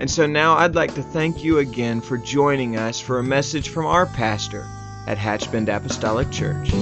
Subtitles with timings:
[0.00, 3.68] And so now I'd like to thank you again for joining us for a message
[3.68, 4.66] from our pastor
[5.06, 6.72] at Hatchbend Apostolic Church.
[6.72, 6.80] You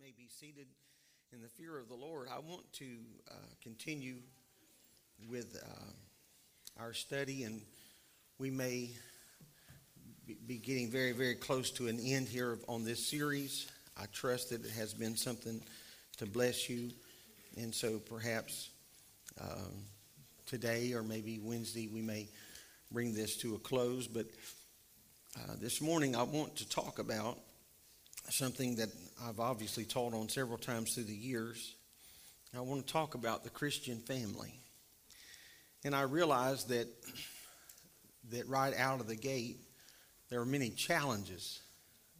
[0.00, 0.68] may be seated
[1.32, 2.28] in the fear of the Lord.
[2.32, 2.86] I want to
[3.28, 4.18] uh, continue
[5.28, 7.60] with uh, our study, and
[8.38, 8.90] we may
[10.46, 13.66] be getting very, very close to an end here on this series.
[14.00, 15.60] I trust that it has been something
[16.18, 16.92] to bless you.
[17.56, 18.70] And so perhaps
[19.40, 19.84] um,
[20.46, 22.28] today or maybe Wednesday we may
[22.92, 24.06] bring this to a close.
[24.06, 24.26] But
[25.36, 27.38] uh, this morning I want to talk about
[28.28, 28.90] something that
[29.24, 31.74] I've obviously taught on several times through the years.
[32.56, 34.60] I want to talk about the Christian family.
[35.84, 36.88] And I realize that
[38.30, 39.60] that right out of the gate
[40.28, 41.60] there are many challenges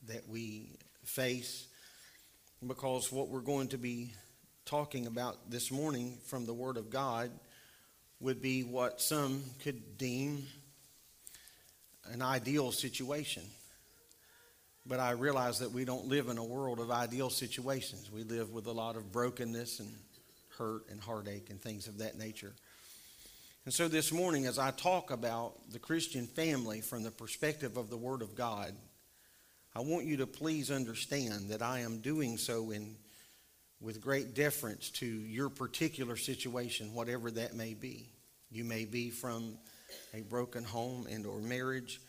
[0.06, 1.66] that we face
[2.64, 4.12] because what we're going to be
[4.66, 7.30] talking about this morning from the Word of God
[8.18, 10.44] would be what some could deem
[12.10, 13.44] an ideal situation.
[14.84, 18.10] But I realize that we don't live in a world of ideal situations.
[18.10, 19.94] We live with a lot of brokenness and
[20.58, 22.52] hurt and heartache and things of that nature.
[23.66, 27.88] And so this morning, as I talk about the Christian family from the perspective of
[27.88, 28.74] the Word of God,
[29.76, 32.96] I want you to please understand that I am doing so in
[33.80, 38.08] with great deference to your particular situation, whatever that may be.
[38.50, 39.58] You may be from
[40.14, 42.00] a broken home and or marriage.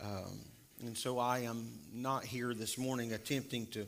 [0.00, 0.40] Um,
[0.84, 3.86] and so I am not here this morning attempting to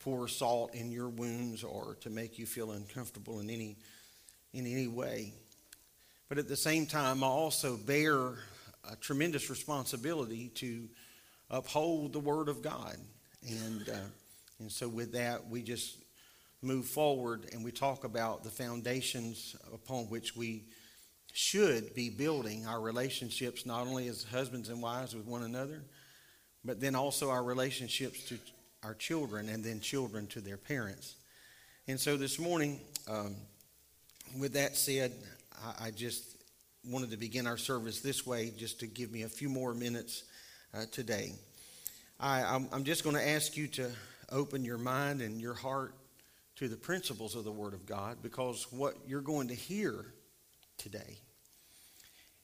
[0.00, 3.76] pour salt in your wounds or to make you feel uncomfortable in any
[4.52, 5.32] in any way.
[6.28, 8.16] But at the same time, I also bear
[8.90, 10.88] a tremendous responsibility to
[11.50, 12.96] uphold the Word of God.
[13.46, 14.08] And, uh,
[14.58, 16.01] and so, with that, we just
[16.62, 20.64] move forward and we talk about the foundations upon which we
[21.32, 25.82] should be building our relationships, not only as husbands and wives with one another,
[26.64, 28.38] but then also our relationships to
[28.84, 31.16] our children and then children to their parents.
[31.88, 33.34] And so this morning, um,
[34.38, 35.12] with that said,
[35.64, 36.36] I, I, just
[36.88, 40.24] wanted to begin our service this way, just to give me a few more minutes
[40.74, 41.32] uh, today.
[42.20, 43.90] I, I'm, I'm just going to ask you to
[44.30, 45.94] open your mind and your heart
[46.56, 50.06] to the principles of the Word of God because what you're going to hear
[50.78, 51.18] today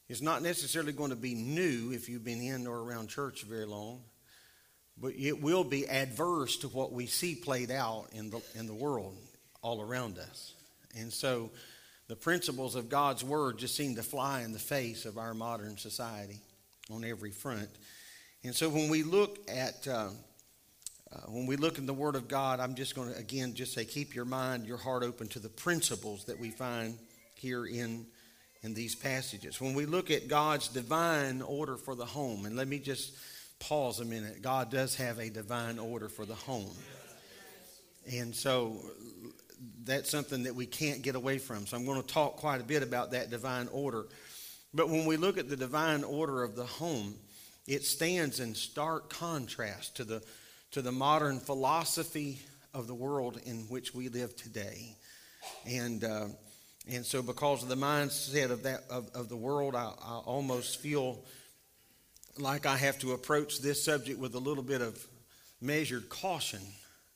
[0.08, 3.66] is not necessarily going to be new if you've been in or around church very
[3.66, 4.00] long,
[4.96, 8.74] but it will be adverse to what we see played out in the, in the
[8.74, 9.16] world
[9.62, 10.54] all around us.
[10.96, 11.50] And so
[12.08, 15.76] the principles of God's Word just seem to fly in the face of our modern
[15.76, 16.40] society
[16.90, 17.68] on every front.
[18.42, 20.08] And so when we look at uh,
[21.10, 23.72] uh, when we look in the Word of God, I'm just going to again just
[23.72, 26.98] say, keep your mind, your heart open to the principles that we find
[27.34, 28.06] here in
[28.62, 29.60] in these passages.
[29.60, 33.14] When we look at God's divine order for the home, and let me just
[33.60, 34.42] pause a minute.
[34.42, 36.74] God does have a divine order for the home,
[38.12, 38.76] and so
[39.84, 41.66] that's something that we can't get away from.
[41.66, 44.06] So I'm going to talk quite a bit about that divine order.
[44.74, 47.14] But when we look at the divine order of the home,
[47.66, 50.22] it stands in stark contrast to the
[50.72, 52.40] to the modern philosophy
[52.74, 54.96] of the world in which we live today.
[55.66, 56.26] And, uh,
[56.90, 60.80] and so, because of the mindset of, that, of, of the world, I, I almost
[60.80, 61.18] feel
[62.38, 65.04] like I have to approach this subject with a little bit of
[65.60, 66.60] measured caution,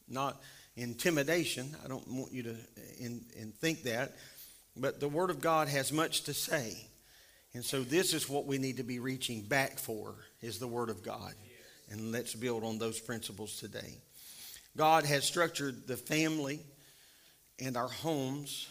[0.09, 0.41] not
[0.77, 1.77] intimidation.
[1.85, 2.57] I don't want you to
[2.99, 4.13] in, in think that.
[4.77, 6.77] But the Word of God has much to say.
[7.55, 10.89] And so this is what we need to be reaching back for is the Word
[10.89, 11.35] of God.
[11.93, 13.99] And let's build on those principles today.
[14.79, 16.61] God has structured the family
[17.59, 18.67] and our homes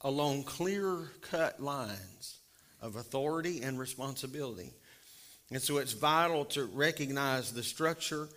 [0.00, 2.38] along clear cut lines
[2.80, 4.72] of authority and responsibility.
[5.52, 8.28] And so it's vital to recognize the structure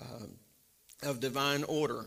[0.00, 2.04] uh, of divine order.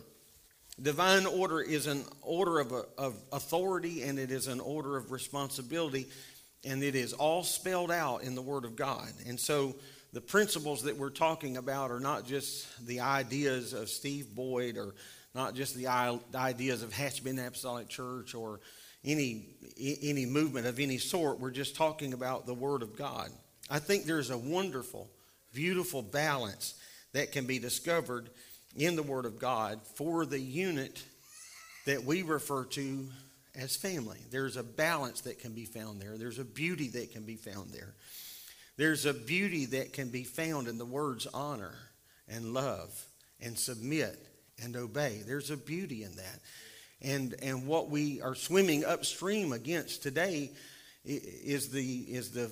[0.82, 6.08] Divine order is an order of, of authority and it is an order of responsibility,
[6.64, 9.12] and it is all spelled out in the Word of God.
[9.28, 9.76] And so
[10.14, 14.94] the principles that we're talking about are not just the ideas of Steve Boyd or
[15.34, 18.60] not just the ideas of Hatchbend Apostolic Church or
[19.06, 19.46] any,
[19.80, 21.40] any movement of any sort.
[21.40, 23.30] We're just talking about the Word of God.
[23.70, 25.10] I think there's a wonderful,
[25.54, 26.76] beautiful balance
[27.14, 28.30] that can be discovered
[28.76, 31.02] in the Word of God for the unit
[31.86, 33.08] that we refer to
[33.56, 34.20] as family.
[34.30, 37.72] There's a balance that can be found there, there's a beauty that can be found
[37.72, 37.94] there.
[38.82, 41.76] There's a beauty that can be found in the words honor
[42.28, 42.90] and love
[43.40, 44.18] and submit
[44.60, 45.22] and obey.
[45.24, 46.40] There's a beauty in that.
[47.00, 50.50] And, and what we are swimming upstream against today
[51.06, 52.50] is the, is, the,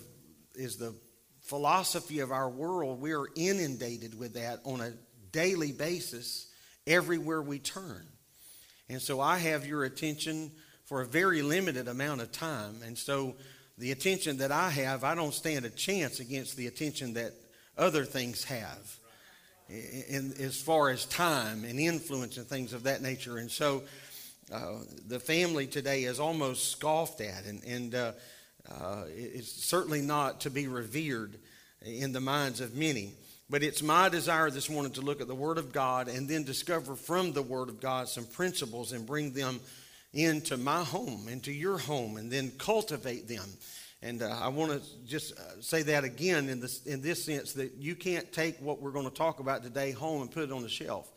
[0.53, 0.93] is the
[1.41, 3.01] philosophy of our world.
[3.01, 4.93] We are inundated with that on a
[5.31, 6.45] daily basis
[6.85, 8.05] everywhere we turn.
[8.87, 10.51] And so I have your attention
[10.85, 12.83] for a very limited amount of time.
[12.85, 13.35] And so
[13.79, 17.33] the attention that I have, I don't stand a chance against the attention that
[17.77, 18.97] other things have.
[19.69, 23.37] In, as far as time and influence and things of that nature.
[23.37, 23.83] And so
[24.51, 24.77] uh,
[25.07, 28.11] the family today is almost scoffed at, and, and uh,
[28.67, 31.35] uh, it's certainly not to be revered
[31.85, 33.13] in the minds of many.
[33.47, 36.43] But it's my desire this morning to look at the Word of God and then
[36.43, 39.59] discover from the Word of God some principles and bring them
[40.13, 43.45] into my home, into your home, and then cultivate them.
[44.01, 47.53] And uh, I want to just uh, say that again in this, in this sense
[47.53, 50.51] that you can't take what we're going to talk about today home and put it
[50.51, 51.11] on the shelf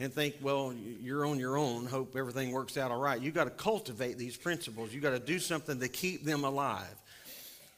[0.00, 3.20] and think, well, you're on your own, hope everything works out all right.
[3.20, 4.92] You've got to cultivate these principles.
[4.92, 6.96] You've got to do something to keep them alive.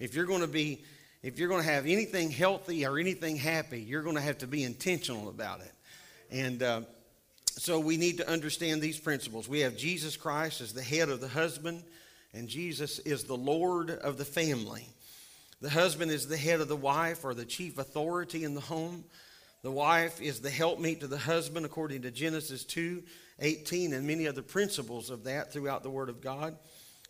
[0.00, 0.82] If you're going to be,
[1.22, 4.46] if you're going to have anything healthy or anything happy, you're going to have to
[4.46, 5.72] be intentional about it.
[6.30, 6.80] And uh,
[7.58, 9.48] so we need to understand these principles.
[9.48, 11.82] We have Jesus Christ as the head of the husband,
[12.34, 14.86] and Jesus is the Lord of the family.
[15.62, 19.04] The husband is the head of the wife or the chief authority in the home.
[19.62, 23.02] The wife is the helpmeet to the husband, according to Genesis 2
[23.38, 26.56] 18, and many other principles of that throughout the Word of God.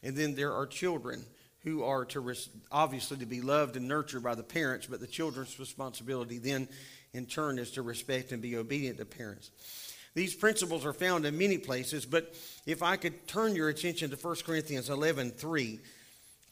[0.02, 1.24] And then there are children
[1.60, 2.34] who are to
[2.70, 6.68] obviously to be loved and nurtured by the parents, but the children's responsibility then
[7.12, 9.50] in turn is to respect and be obedient to parents.
[10.16, 12.34] These principles are found in many places, but
[12.64, 15.78] if I could turn your attention to 1 Corinthians 11 3,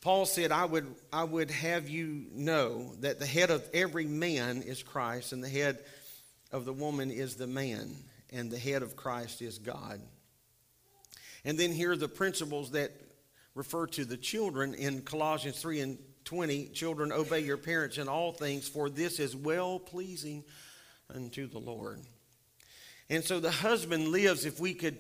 [0.03, 4.61] Paul said, I would, I would have you know that the head of every man
[4.61, 5.79] is Christ, and the head
[6.53, 7.97] of the woman is the man,
[8.31, 9.99] and the head of Christ is God.
[11.47, 12.93] And then here are the principles that
[13.55, 16.67] refer to the children in Colossians 3 and 20.
[16.75, 20.45] Children, obey your parents in all things, for this is well pleasing
[21.09, 22.01] unto the Lord.
[23.11, 24.99] And so the husband lives, if we could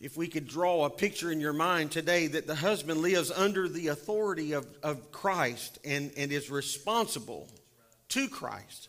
[0.00, 3.68] if we could draw a picture in your mind today that the husband lives under
[3.68, 7.48] the authority of, of Christ and, and is responsible
[8.10, 8.88] to Christ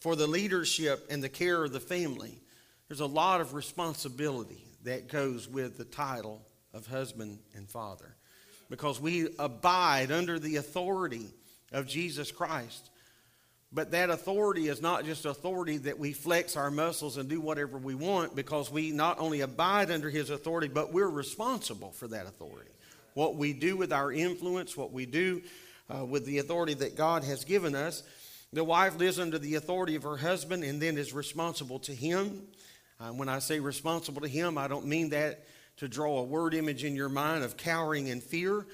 [0.00, 2.40] for the leadership and the care of the family.
[2.88, 6.42] There's a lot of responsibility that goes with the title
[6.72, 8.16] of husband and father
[8.68, 11.28] because we abide under the authority
[11.72, 12.90] of Jesus Christ.
[13.74, 17.76] But that authority is not just authority that we flex our muscles and do whatever
[17.76, 22.26] we want because we not only abide under his authority, but we're responsible for that
[22.26, 22.70] authority.
[23.14, 25.42] What we do with our influence, what we do
[25.92, 28.04] uh, with the authority that God has given us.
[28.52, 32.42] The wife lives under the authority of her husband and then is responsible to him.
[33.00, 35.44] Uh, when I say responsible to him, I don't mean that
[35.78, 38.66] to draw a word image in your mind of cowering in fear.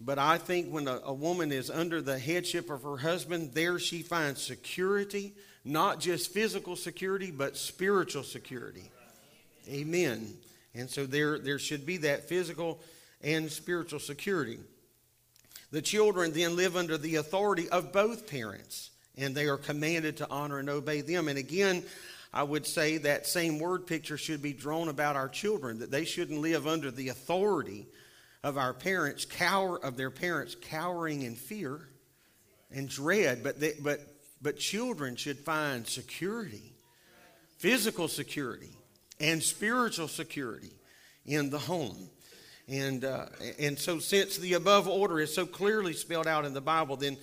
[0.00, 3.78] But I think when a, a, woman is under the headship of her husband, there
[3.78, 5.34] she finds security,
[5.64, 8.90] not just physical security, but spiritual security.
[9.68, 10.36] Amen.
[10.74, 12.80] And so there, there should be that physical
[13.22, 14.58] and spiritual security.
[15.70, 20.30] The children then live under the authority of both parents, and they are commanded to
[20.30, 21.26] honor and obey them.
[21.26, 21.82] And again,
[22.34, 26.04] I would say that same word picture should be drawn about our children, that they
[26.04, 27.86] shouldn't live under the authority
[28.46, 31.80] of our parents cower of their parents cowering in fear
[32.70, 33.98] and dread but they, but
[34.40, 36.72] but children should find security
[37.58, 38.70] physical security
[39.18, 40.70] and spiritual security
[41.24, 42.08] in the home
[42.68, 43.26] and uh,
[43.58, 47.16] and so since the above order is so clearly spelled out in the bible then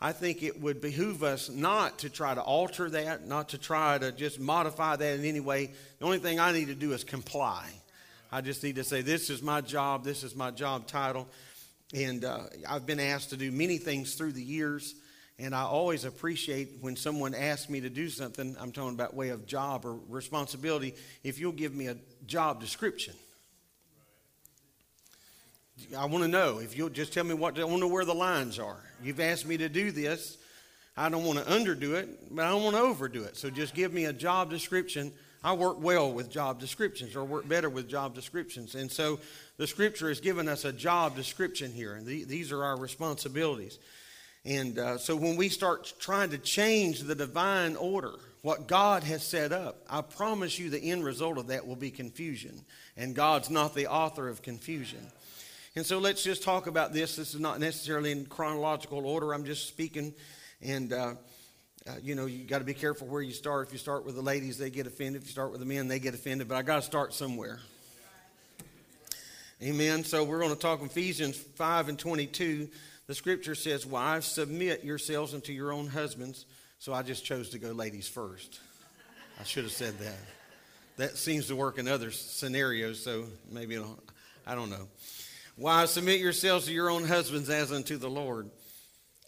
[0.00, 3.98] I think it would behoove us not to try to alter that, not to try
[3.98, 5.74] to just modify that in any way.
[5.98, 7.68] The only thing I need to do is comply
[8.32, 11.28] I just need to say, This is my job, this is my job title.
[11.92, 14.94] And uh, I've been asked to do many things through the years.
[15.38, 19.30] And I always appreciate when someone asks me to do something, I'm talking about way
[19.30, 20.94] of job or responsibility,
[21.24, 21.96] if you'll give me a
[22.26, 23.14] job description.
[25.96, 28.04] I want to know if you'll just tell me what I want to know where
[28.04, 28.80] the lines are.
[29.02, 30.36] You've asked me to do this.
[30.94, 33.36] I don't want to underdo it, but I don't want to overdo it.
[33.36, 35.10] So just give me a job description
[35.42, 38.74] I work well with job descriptions or work better with job descriptions.
[38.74, 39.20] And so
[39.56, 41.94] the scripture has given us a job description here.
[41.94, 43.78] And the, these are our responsibilities.
[44.44, 49.22] And uh, so when we start trying to change the divine order, what God has
[49.22, 52.64] set up, I promise you the end result of that will be confusion.
[52.96, 55.10] And God's not the author of confusion.
[55.74, 57.16] And so let's just talk about this.
[57.16, 59.32] This is not necessarily in chronological order.
[59.32, 60.14] I'm just speaking.
[60.60, 61.14] And, uh,
[61.90, 63.66] uh, you know, you got to be careful where you start.
[63.66, 65.22] If you start with the ladies, they get offended.
[65.22, 66.48] If you start with the men, they get offended.
[66.48, 67.58] But I got to start somewhere.
[69.62, 70.04] Amen.
[70.04, 72.68] So we're going to talk Ephesians 5 and 22.
[73.06, 76.46] The scripture says, Wives, submit yourselves unto your own husbands.
[76.78, 78.60] So I just chose to go ladies first.
[79.38, 80.18] I should have said that.
[80.96, 83.82] That seems to work in other scenarios, so maybe
[84.46, 84.86] I don't know.
[85.56, 88.50] Wives, submit yourselves to your own husbands as unto the Lord.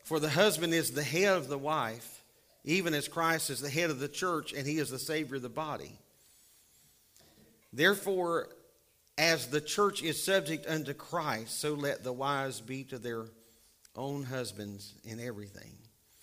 [0.04, 2.22] For the husband is the head of the wife
[2.64, 5.42] even as Christ is the head of the church and he is the Savior of
[5.42, 5.92] the body.
[7.73, 8.49] Therefore,
[9.19, 13.25] as the church is subject unto Christ, so let the wives be to their
[13.97, 15.73] own husbands in everything.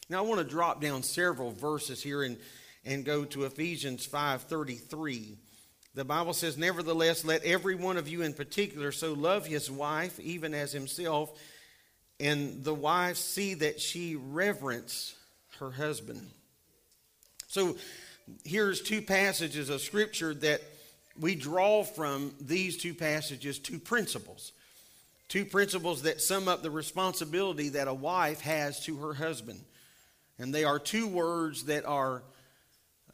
[0.09, 2.37] Now I want to drop down several verses here and,
[2.83, 5.37] and go to Ephesians 5:33.
[5.95, 10.19] The Bible says, Nevertheless, let every one of you in particular so love his wife,
[10.19, 11.37] even as himself,
[12.19, 15.15] and the wife see that she reverence
[15.59, 16.25] her husband.
[17.47, 17.77] So
[18.43, 20.61] here's two passages of Scripture that
[21.19, 24.51] we draw from these two passages two principles.
[25.27, 29.59] Two principles that sum up the responsibility that a wife has to her husband.
[30.39, 32.23] And they are two words that are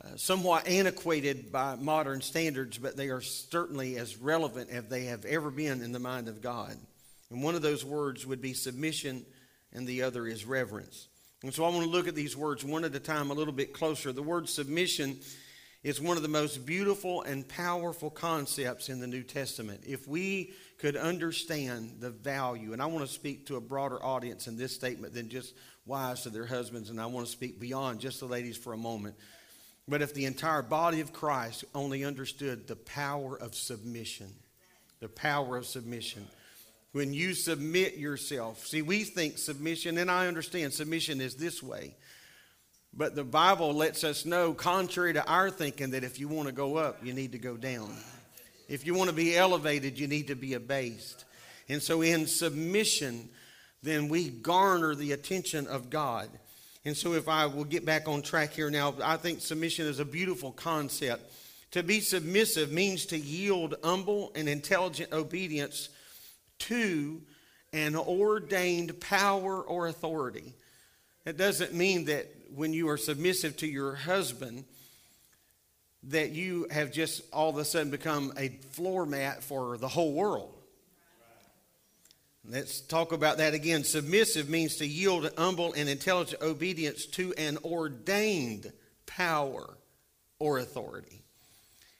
[0.04, 5.26] uh, somewhat antiquated by modern standards, but they are certainly as relevant as they have
[5.26, 6.76] ever been in the mind of God.
[7.32, 9.26] And one of those words would be submission,
[9.74, 11.08] and the other is reverence.
[11.44, 13.54] And so I want to look at these words one at a time a little
[13.54, 14.12] bit closer.
[14.12, 15.20] The word submission
[15.84, 19.84] is one of the most beautiful and powerful concepts in the New Testament.
[19.86, 24.48] If we could understand the value, and I want to speak to a broader audience
[24.48, 25.54] in this statement than just
[25.86, 28.78] wives to their husbands, and I want to speak beyond just the ladies for a
[28.78, 29.16] moment.
[29.88, 34.34] But if the entire body of Christ only understood the power of submission,
[35.00, 36.28] the power of submission,
[36.96, 38.66] when you submit yourself.
[38.66, 41.94] See, we think submission, and I understand submission is this way.
[42.94, 46.54] But the Bible lets us know, contrary to our thinking, that if you want to
[46.54, 47.94] go up, you need to go down.
[48.70, 51.26] If you want to be elevated, you need to be abased.
[51.68, 53.28] And so, in submission,
[53.84, 56.30] then we garner the attention of God.
[56.86, 60.00] And so, if I will get back on track here now, I think submission is
[60.00, 61.30] a beautiful concept.
[61.72, 65.90] To be submissive means to yield humble and intelligent obedience
[66.60, 67.22] to
[67.74, 70.54] an ordained power or authority.
[71.26, 74.66] It doesn't mean that when you are submissive to your husband,
[76.04, 80.14] that you have just all of a sudden become a floor mat for the whole
[80.14, 80.54] world.
[82.48, 83.84] Let's talk about that again.
[83.84, 88.72] Submissive means to yield humble and intelligent obedience to an ordained
[89.08, 89.78] power
[90.38, 91.25] or authority.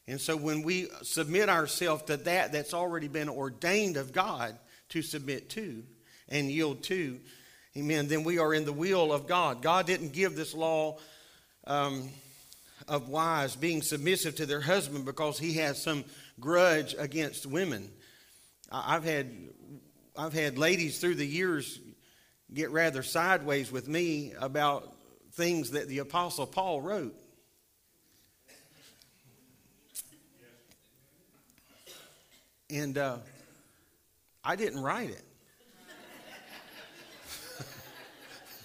[0.08, 4.58] And so when we submit ourselves to that that's already been ordained of God
[4.90, 5.84] to submit to
[6.30, 7.20] and yield to,
[7.76, 9.62] amen, then we are in the will of God.
[9.62, 10.98] God didn't give this law
[11.66, 12.10] um,
[12.88, 16.06] of wives being submissive to their husband because he has some
[16.40, 17.90] grudge against women.
[18.72, 19.32] I've had,
[20.16, 21.80] I've had ladies through the years
[22.54, 24.94] get rather sideways with me about
[25.34, 27.16] things that the Apostle Paul wrote.
[32.70, 33.18] And uh,
[34.44, 35.24] I didn't write it.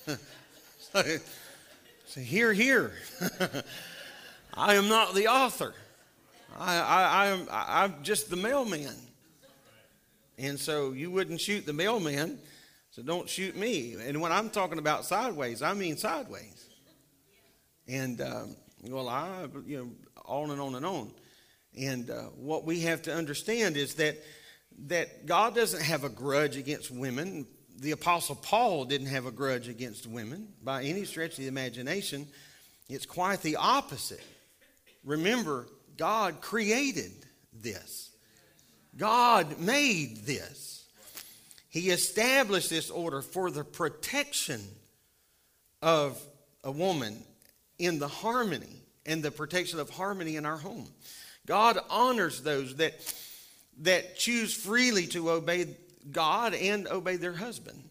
[2.06, 2.92] so, here, here.
[4.54, 5.74] I am not the author.
[6.58, 8.94] I, I, I am, I, I'm just the mailman.
[10.38, 12.38] And so you wouldn't shoot the mailman,
[12.90, 13.96] so don't shoot me.
[14.02, 16.68] And when I'm talking about sideways, I mean sideways.
[17.86, 18.56] And, um,
[18.88, 19.90] well, I, you know,
[20.24, 21.10] on and on and on.
[21.78, 24.16] And uh, what we have to understand is that
[24.86, 27.46] that God doesn't have a grudge against women.
[27.78, 32.26] The Apostle Paul didn't have a grudge against women by any stretch of the imagination.
[32.88, 34.24] It's quite the opposite.
[35.04, 37.12] Remember, God created
[37.52, 38.10] this,
[38.96, 40.84] God made this.
[41.68, 44.60] He established this order for the protection
[45.80, 46.20] of
[46.64, 47.22] a woman
[47.78, 50.88] in the harmony and the protection of harmony in our home.
[51.50, 52.94] God honors those that,
[53.80, 55.66] that choose freely to obey
[56.12, 57.82] God and obey their husband.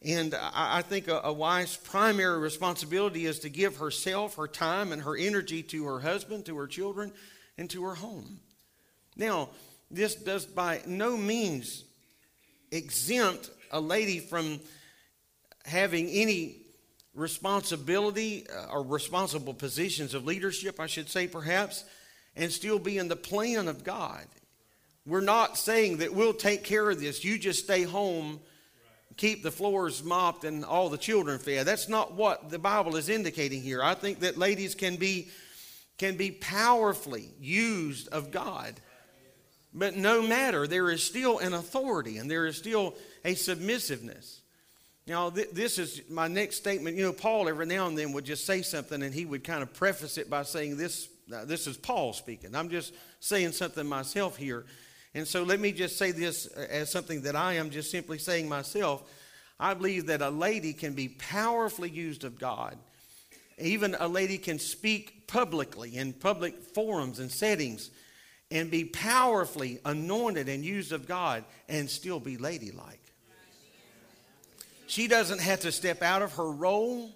[0.00, 4.92] And I, I think a, a wife's primary responsibility is to give herself, her time,
[4.92, 7.10] and her energy to her husband, to her children,
[7.58, 8.38] and to her home.
[9.16, 9.48] Now,
[9.90, 11.82] this does by no means
[12.70, 14.60] exempt a lady from
[15.64, 16.58] having any
[17.12, 21.82] responsibility uh, or responsible positions of leadership, I should say, perhaps,
[22.38, 24.24] and still be in the plan of God.
[25.04, 27.24] We're not saying that we'll take care of this.
[27.24, 28.40] You just stay home,
[29.16, 31.66] keep the floors mopped, and all the children fed.
[31.66, 33.82] That's not what the Bible is indicating here.
[33.82, 35.28] I think that ladies can be
[35.98, 38.74] can be powerfully used of God.
[39.74, 44.40] But no matter, there is still an authority and there is still a submissiveness.
[45.08, 46.96] Now, th- this is my next statement.
[46.96, 49.62] You know, Paul every now and then would just say something and he would kind
[49.62, 52.54] of preface it by saying, This, uh, this is Paul speaking.
[52.54, 54.64] I'm just saying something myself here.
[55.14, 58.48] And so let me just say this as something that I am just simply saying
[58.48, 59.02] myself.
[59.58, 62.76] I believe that a lady can be powerfully used of God.
[63.58, 67.90] Even a lady can speak publicly in public forums and settings
[68.50, 73.00] and be powerfully anointed and used of God and still be ladylike.
[74.86, 77.10] She doesn't have to step out of her role.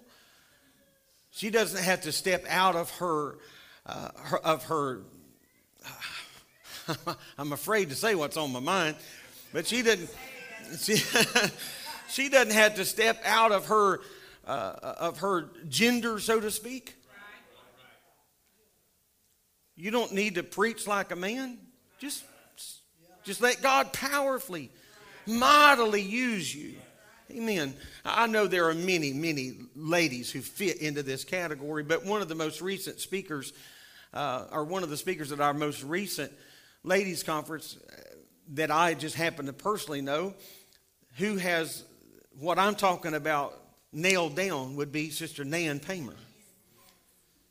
[1.31, 3.37] She doesn't have to step out of her,
[3.85, 5.01] uh, her of her
[7.37, 8.95] I'm afraid to say what's on my mind,
[9.51, 10.09] but she didn't.
[10.79, 10.95] She,
[12.09, 14.01] she doesn't have to step out of her
[14.45, 16.95] uh, of her gender, so to speak.
[19.75, 21.57] You don't need to preach like a man.
[21.99, 22.23] Just,
[23.23, 24.69] just let God powerfully,
[25.25, 26.75] mightily use you.
[27.31, 27.73] Amen.
[28.05, 32.27] I know there are many, many ladies who fit into this category, but one of
[32.27, 33.53] the most recent speakers,
[34.13, 36.31] uh, or one of the speakers at our most recent
[36.83, 37.95] ladies' conference uh,
[38.53, 40.33] that I just happen to personally know,
[41.17, 41.83] who has
[42.39, 43.59] what I'm talking about
[43.91, 46.15] nailed down, would be Sister Nan Paymer.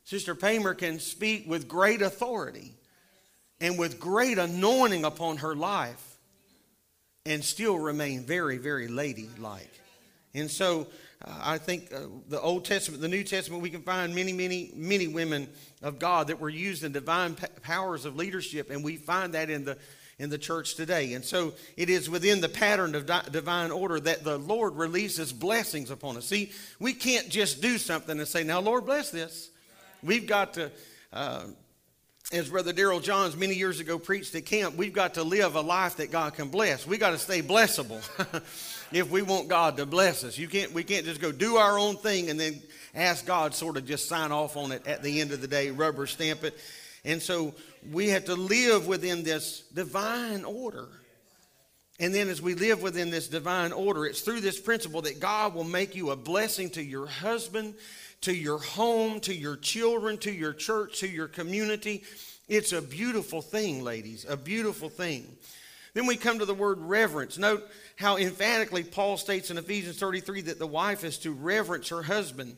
[0.03, 2.73] Sister Paymer can speak with great authority
[3.61, 6.17] and with great anointing upon her life
[7.25, 9.71] and still remain very, very ladylike.
[10.33, 10.87] And so
[11.23, 14.71] uh, I think uh, the Old Testament, the New Testament, we can find many, many,
[14.75, 15.47] many women
[15.81, 19.65] of God that were used in divine powers of leadership, and we find that in
[19.65, 19.77] the
[20.19, 21.13] in the church today.
[21.13, 25.33] And so it is within the pattern of di- divine order that the Lord releases
[25.33, 26.25] blessings upon us.
[26.25, 29.49] See, we can't just do something and say, "Now, Lord, bless this."
[30.01, 30.71] We've got to.
[31.11, 31.45] Uh,
[32.31, 35.61] as Brother Daryl Johns many years ago preached at camp, we've got to live a
[35.61, 36.87] life that God can bless.
[36.87, 38.01] We've got to stay blessable
[38.95, 40.37] if we want God to bless us.
[40.37, 42.61] You can't, we can't just go do our own thing and then
[42.95, 45.71] ask God sort of just sign off on it at the end of the day,
[45.71, 46.57] rubber stamp it.
[47.05, 47.53] And so
[47.91, 50.87] we have to live within this divine order.
[51.99, 55.53] And then as we live within this divine order, it's through this principle that God
[55.53, 57.75] will make you a blessing to your husband
[58.23, 62.03] to your home, to your children, to your church, to your community.
[62.47, 65.27] It's a beautiful thing, ladies, a beautiful thing.
[65.93, 67.37] Then we come to the word reverence.
[67.37, 72.01] Note how emphatically Paul states in Ephesians 33 that the wife is to reverence her
[72.01, 72.57] husband.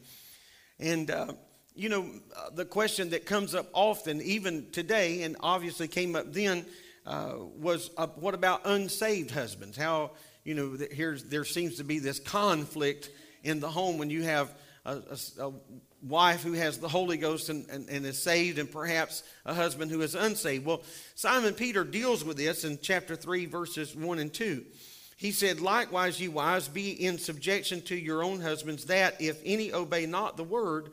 [0.79, 1.33] And, uh,
[1.75, 6.31] you know, uh, the question that comes up often, even today, and obviously came up
[6.31, 6.65] then,
[7.05, 9.77] uh, was uh, what about unsaved husbands?
[9.77, 10.11] How,
[10.45, 13.09] you know, here's, there seems to be this conflict
[13.43, 14.49] in the home when you have
[14.85, 15.01] a,
[15.39, 15.51] a, a
[16.01, 19.91] wife who has the Holy Ghost and, and, and, is saved, and perhaps a husband
[19.91, 20.65] who is unsaved.
[20.65, 20.83] Well,
[21.15, 24.63] Simon Peter deals with this in chapter 3, verses 1 and 2.
[25.17, 29.73] He said, Likewise, you wives, be in subjection to your own husbands, that if any
[29.73, 30.91] obey not the word,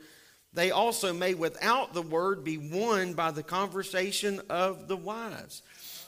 [0.52, 5.62] they also may without the word be won by the conversation of the wives.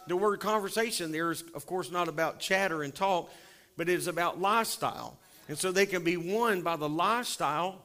[0.07, 3.31] The word conversation there is, of course, not about chatter and talk,
[3.77, 5.19] but it is about lifestyle.
[5.49, 7.84] And so they can be won by the lifestyle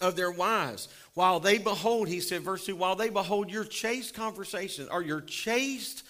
[0.00, 0.88] of their wives.
[1.14, 5.20] While they behold, he said, verse 2, while they behold your chaste conversation or your
[5.20, 6.04] chaste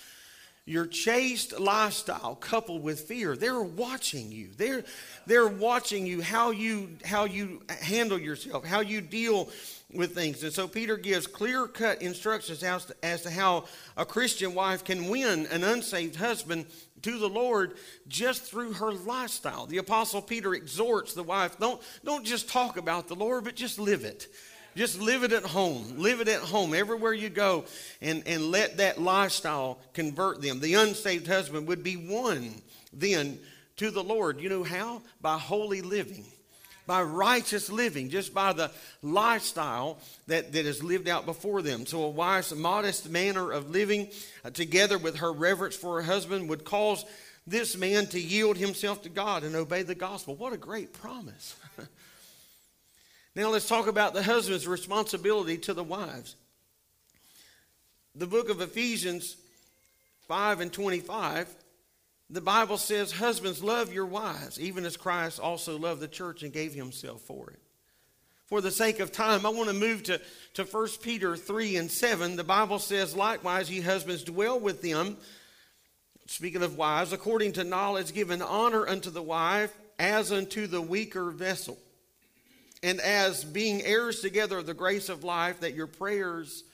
[0.66, 4.82] your chaste lifestyle coupled with fear they're watching you they're
[5.26, 9.48] they're watching you how you how you handle yourself how you deal
[9.92, 13.64] with things and so peter gives clear cut instructions as to, as to how
[13.98, 16.64] a christian wife can win an unsaved husband
[17.04, 17.74] to the Lord
[18.08, 19.66] just through her lifestyle.
[19.66, 23.78] The apostle Peter exhorts the wife, don't, don't just talk about the Lord, but just
[23.78, 24.26] live it.
[24.74, 25.98] Just live it at home.
[25.98, 27.64] Live it at home everywhere you go
[28.00, 30.58] and, and let that lifestyle convert them.
[30.58, 32.50] The unsaved husband would be won
[32.92, 33.38] then
[33.76, 34.40] to the Lord.
[34.40, 35.02] You know how?
[35.20, 36.24] By holy living
[36.86, 38.70] by righteous living, just by the
[39.02, 41.86] lifestyle that, that is lived out before them.
[41.86, 44.08] So, a wife's modest manner of living,
[44.44, 47.04] uh, together with her reverence for her husband, would cause
[47.46, 50.34] this man to yield himself to God and obey the gospel.
[50.34, 51.56] What a great promise.
[53.34, 56.36] now let's talk about the husband's responsibility to the wives.
[58.14, 59.36] The book of Ephesians
[60.28, 61.48] 5 and 25,
[62.30, 66.52] the Bible says, Husbands, love your wives, even as Christ also loved the church and
[66.52, 67.60] gave himself for it.
[68.46, 70.20] For the sake of time, I want to move to,
[70.54, 72.36] to 1 Peter 3 and 7.
[72.36, 75.16] The Bible says, Likewise, ye husbands, dwell with them
[76.26, 81.30] speaking of wives, according to knowledge, given honor unto the wife as unto the weaker
[81.30, 81.78] vessel,
[82.82, 86.64] and as being heirs together of the grace of life, that your prayers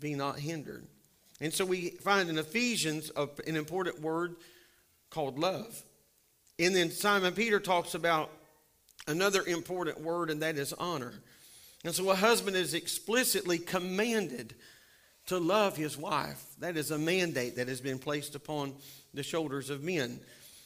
[0.00, 0.86] be not hindered.
[1.40, 4.36] And so we find in Ephesians an important word
[5.10, 5.82] called love.
[6.58, 8.30] And then Simon Peter talks about
[9.06, 11.14] another important word, and that is honor.
[11.84, 14.54] And so a husband is explicitly commanded
[15.26, 16.42] to love his wife.
[16.58, 18.74] That is a mandate that has been placed upon
[19.14, 20.20] the shoulders of men.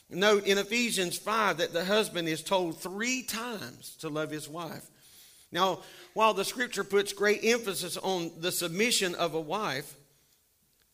[0.09, 4.85] Note in Ephesians 5 that the husband is told three times to love his wife.
[5.51, 5.81] Now,
[6.15, 9.95] while the scripture puts great emphasis on the submission of a wife,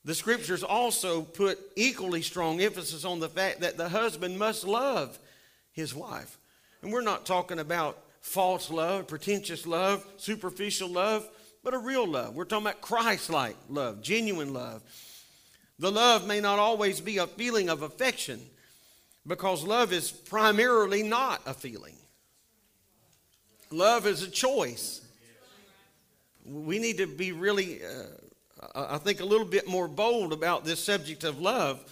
[0.09, 5.19] the scriptures also put equally strong emphasis on the fact that the husband must love
[5.73, 6.39] his wife.
[6.81, 11.29] And we're not talking about false love, pretentious love, superficial love
[11.63, 12.35] but a real love.
[12.35, 14.81] We're talking about Christ like love, genuine love.
[15.79, 18.41] The love may not always be a feeling of affection
[19.27, 21.97] because love is primarily not a feeling.
[23.71, 25.03] Love is a choice.
[26.47, 28.05] We need to be really, uh,
[28.75, 31.85] I think, a little bit more bold about this subject of love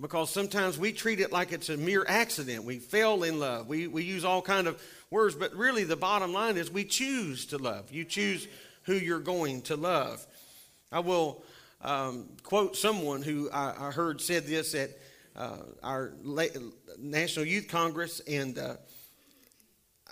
[0.00, 2.64] because sometimes we treat it like it's a mere accident.
[2.64, 3.66] We fell in love.
[3.66, 7.46] We, we use all kind of words, but really the bottom line is we choose
[7.46, 7.92] to love.
[7.92, 8.48] You choose
[8.84, 10.26] who you're going to love.
[10.90, 11.44] I will
[11.82, 14.90] um, quote someone who I, I, heard said this at
[15.36, 16.12] uh, our
[16.98, 18.74] National Youth Congress, and uh,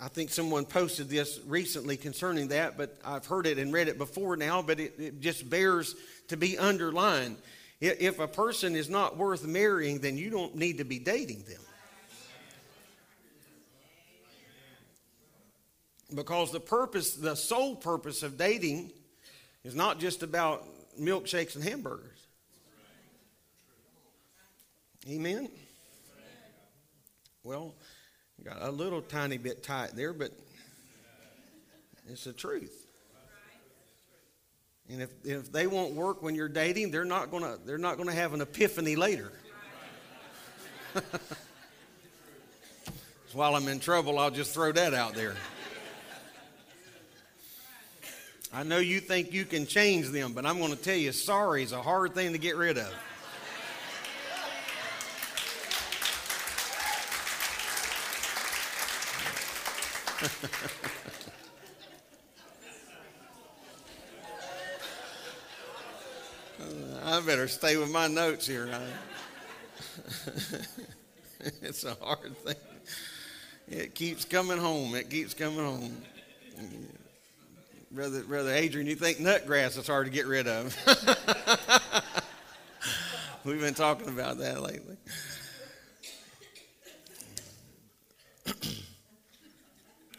[0.00, 3.98] I think someone posted this recently concerning that, but I've heard it and read it
[3.98, 5.96] before now, but it, it just bears
[6.28, 7.36] to be underlined.
[7.80, 11.60] If a person is not worth marrying, then you don't need to be dating them.
[16.14, 18.90] Because the purpose, the sole purpose of dating
[19.64, 20.64] is not just about
[20.98, 22.18] milkshakes and hamburgers.
[25.08, 25.48] Amen?
[27.44, 27.74] Well,
[28.44, 30.30] got a little tiny bit tight there, but
[32.08, 32.86] it's the truth.
[34.90, 38.12] And if, if they won't work when you're dating, they're not gonna they're not gonna
[38.12, 39.32] have an epiphany later.
[40.94, 41.02] so
[43.34, 45.36] while I'm in trouble, I'll just throw that out there.
[48.50, 51.72] I know you think you can change them, but I'm to tell you, sorry is
[51.72, 52.90] a hard thing to get rid of.
[67.04, 68.68] I better stay with my notes here.
[71.62, 72.56] it's a hard thing.
[73.68, 74.96] It keeps coming home.
[74.96, 76.02] It keeps coming home.
[77.92, 80.76] Brother, Brother Adrian, you think nutgrass is hard to get rid of?
[83.44, 84.96] We've been talking about that lately.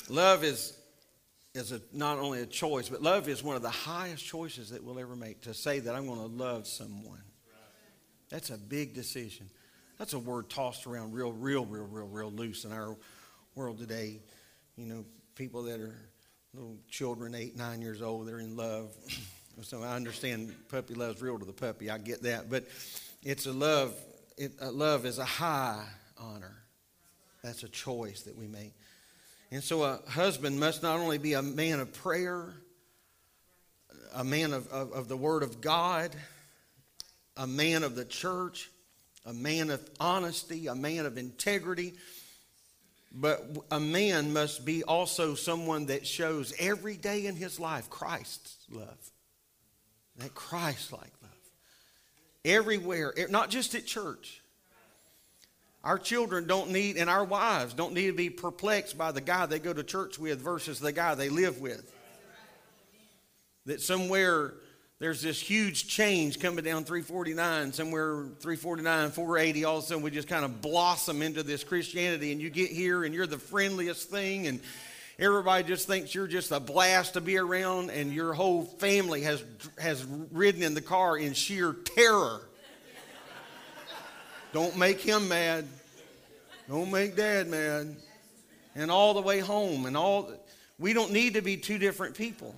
[0.10, 0.78] Love is,
[1.54, 4.84] is a, not only a choice, but love is one of the highest choices that
[4.84, 7.22] we'll ever make to say that I'm going to love someone.
[8.30, 9.50] That's a big decision.
[9.98, 12.96] That's a word tossed around real, real, real, real, real loose in our
[13.56, 14.22] world today.
[14.78, 15.96] You know, people that are
[16.54, 18.96] little children, eight, nine years old, they're in love.
[19.62, 21.90] so I understand puppy love's real to the puppy.
[21.90, 22.50] I get that.
[22.50, 22.66] But
[23.24, 23.94] it's a love.
[24.38, 25.84] It, a love is a high
[26.18, 26.56] honor.
[27.44, 28.74] That's a choice that we make.
[29.52, 32.54] And so a husband must not only be a man of prayer,
[34.14, 36.16] a man of, of, of the Word of God,
[37.36, 38.70] a man of the church,
[39.26, 41.94] a man of honesty, a man of integrity,
[43.12, 48.56] but a man must be also someone that shows every day in his life Christ's
[48.70, 48.98] love.
[50.18, 51.32] That Christ like love.
[52.46, 54.39] Everywhere, not just at church.
[55.90, 59.48] Our children don't need, and our wives don't need to be perplexed by the guy
[59.48, 61.92] they go to church with versus the guy they live with.
[63.66, 64.54] That somewhere
[65.00, 69.66] there's this huge change coming down 349, somewhere 349, 480.
[69.66, 72.70] All of a sudden, we just kind of blossom into this Christianity, and you get
[72.70, 74.60] here and you're the friendliest thing, and
[75.18, 79.44] everybody just thinks you're just a blast to be around, and your whole family has,
[79.80, 82.42] has ridden in the car in sheer terror.
[84.54, 85.68] Don't make him mad.
[86.70, 87.96] Don't make dad mad.
[88.76, 90.32] And all the way home and all
[90.78, 92.56] we don't need to be two different people.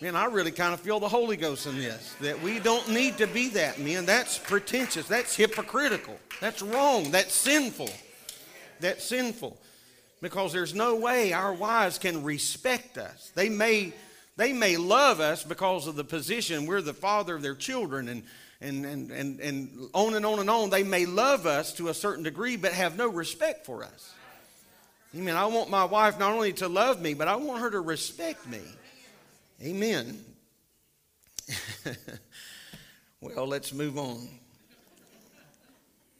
[0.00, 2.16] Man, I really kind of feel the Holy Ghost in this.
[2.22, 4.06] That we don't need to be that, man.
[4.06, 5.06] That's pretentious.
[5.06, 6.18] That's hypocritical.
[6.40, 7.10] That's wrong.
[7.10, 7.90] That's sinful.
[8.80, 9.58] That's sinful.
[10.22, 13.30] Because there's no way our wives can respect us.
[13.34, 13.92] They may,
[14.36, 16.66] they may love us because of the position.
[16.66, 18.22] We're the father of their children and,
[18.62, 20.70] and, and, and, and on and on and on.
[20.70, 24.14] They may love us to a certain degree, but have no respect for us.
[25.14, 25.36] Amen.
[25.36, 28.46] I want my wife not only to love me, but I want her to respect
[28.46, 28.62] me.
[29.62, 30.24] Amen.
[33.20, 34.28] well, let's move on.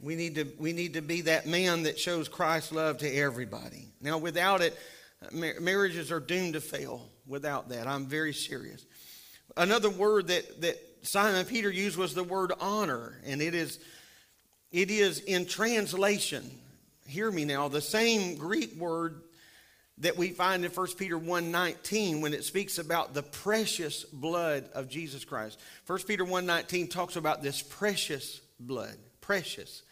[0.00, 3.86] We need, to, we need to be that man that shows Christ's love to everybody.
[4.00, 4.76] Now, without it,
[5.22, 7.86] uh, marriages are doomed to fail without that.
[7.86, 8.84] I'm very serious.
[9.56, 13.78] Another word that, that Simon Peter used was the word honor, and it is,
[14.70, 16.48] it is in translation.
[17.06, 17.68] Hear me now.
[17.68, 19.20] The same Greek word
[19.98, 24.88] that we find in 1 Peter 1:19 when it speaks about the precious blood of
[24.88, 25.58] Jesus Christ.
[25.86, 29.82] 1 Peter 1:19 talks about this precious blood, precious.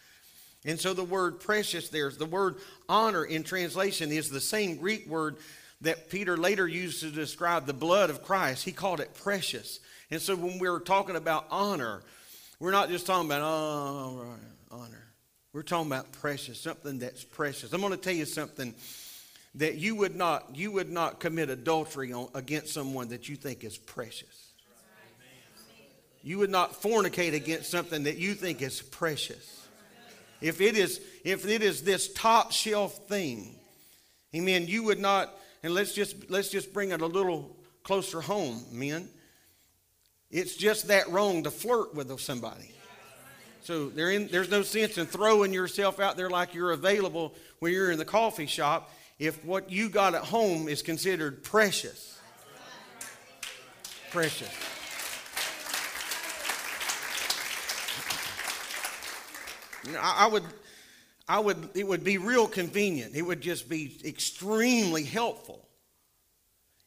[0.63, 5.07] And so the word precious there's the word honor in translation is the same Greek
[5.07, 5.37] word
[5.81, 8.63] that Peter later used to describe the blood of Christ.
[8.63, 9.79] He called it precious.
[10.11, 12.03] And so when we're talking about honor,
[12.59, 14.25] we're not just talking about oh,
[14.69, 15.07] honor.
[15.53, 17.73] We're talking about precious, something that's precious.
[17.73, 18.75] I'm going to tell you something
[19.55, 23.63] that you would not you would not commit adultery on, against someone that you think
[23.63, 24.51] is precious.
[26.23, 29.65] You would not fornicate against something that you think is precious.
[30.39, 33.55] If it is if it is this top shelf thing,
[34.35, 38.63] amen, you would not and let's just let's just bring it a little closer home,
[38.71, 39.09] men.
[40.31, 42.71] It's just that wrong to flirt with somebody.
[43.63, 47.91] So in, there's no sense in throwing yourself out there like you're available when you're
[47.91, 52.19] in the coffee shop if what you got at home is considered precious.
[54.09, 54.49] Precious.
[59.99, 60.43] I would,
[61.27, 63.15] I would, it would be real convenient.
[63.15, 65.67] It would just be extremely helpful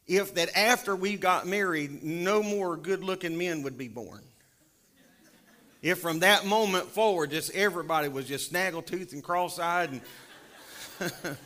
[0.07, 4.21] if that after we got married, no more good looking men would be born.
[5.81, 10.01] If from that moment forward, just everybody was just snaggletooth and cross eyed
[10.99, 11.37] and.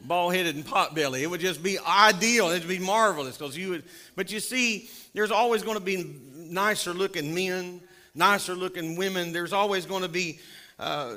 [0.00, 1.22] bald headed and pot belly.
[1.22, 2.48] It would just be ideal.
[2.48, 3.84] It'd be marvelous because you would.
[4.16, 7.80] But you see, there's always going to be nicer looking men,
[8.14, 9.32] nicer looking women.
[9.32, 10.40] There's always going to be,
[10.78, 11.16] uh,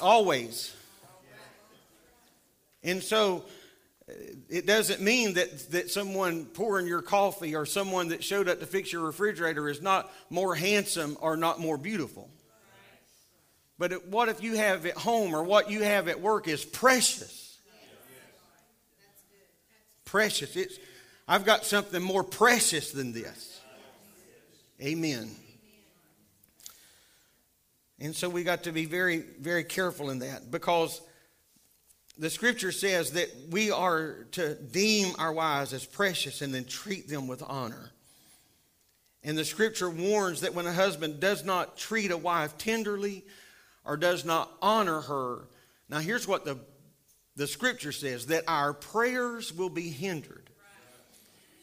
[0.00, 0.74] always.
[2.82, 3.44] And so
[4.06, 8.66] it doesn't mean that, that someone pouring your coffee or someone that showed up to
[8.66, 12.30] fix your refrigerator is not more handsome or not more beautiful.
[13.78, 17.58] But what if you have at home or what you have at work is precious?
[20.04, 20.54] Precious.
[20.54, 20.78] It's,
[21.26, 23.60] I've got something more precious than this.
[24.82, 25.30] Amen.
[27.98, 31.00] And so we got to be very, very careful in that because
[32.18, 37.08] the scripture says that we are to deem our wives as precious and then treat
[37.08, 37.90] them with honor.
[39.22, 43.24] And the scripture warns that when a husband does not treat a wife tenderly,
[43.84, 45.40] or does not honor her.
[45.88, 46.58] Now, here's what the,
[47.36, 50.48] the scripture says that our prayers will be hindered.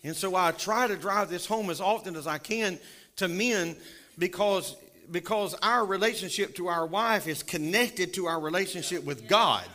[0.04, 2.80] And so I try to drive this home as often as I can
[3.18, 3.76] to men
[4.18, 4.76] because,
[5.12, 9.66] because our relationship to our wife is connected to our relationship with God.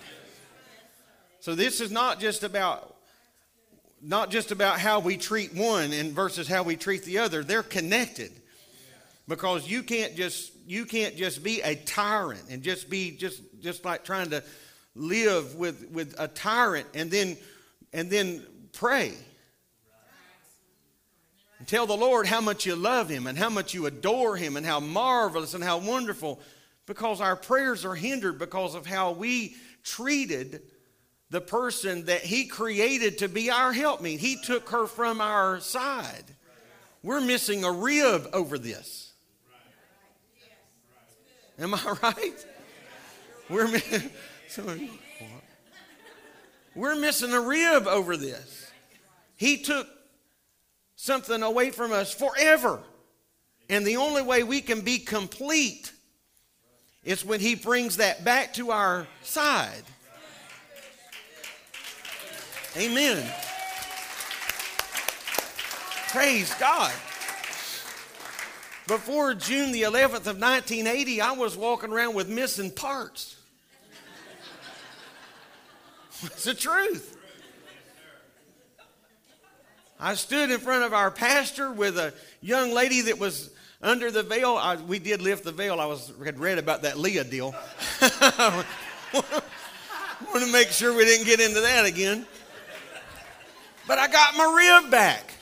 [1.46, 2.96] So this is not just about
[4.02, 7.44] not just about how we treat one and versus how we treat the other.
[7.44, 8.32] They're connected.
[9.28, 13.84] Because you can't just you can't just be a tyrant and just be just just
[13.84, 14.42] like trying to
[14.96, 17.36] live with with a tyrant and then
[17.92, 19.12] and then pray.
[21.60, 24.56] And tell the lord how much you love him and how much you adore him
[24.56, 26.40] and how marvelous and how wonderful.
[26.86, 29.54] Because our prayers are hindered because of how we
[29.84, 30.60] treated
[31.30, 36.24] the person that he created to be our helpmeet he took her from our side
[37.02, 39.06] we're missing a rib over this
[41.58, 42.46] Am I right?
[43.48, 43.80] We're,
[46.74, 48.70] we're missing a rib over this.
[49.36, 49.86] He took
[50.96, 52.80] something away from us forever.
[53.68, 55.92] And the only way we can be complete
[57.04, 59.82] is when He brings that back to our side.
[62.76, 63.26] Amen.
[66.08, 66.92] Praise God.
[68.86, 73.36] Before June the 11th of 1980, I was walking around with missing parts.
[76.22, 77.16] It's the truth.
[79.98, 82.12] I stood in front of our pastor with a
[82.42, 84.54] young lady that was under the veil.
[84.54, 85.80] I, we did lift the veil.
[85.80, 87.54] I was had read about that Leah deal.
[88.02, 88.64] I
[89.14, 92.26] want to make sure we didn't get into that again.
[93.86, 95.32] But I got my rib back.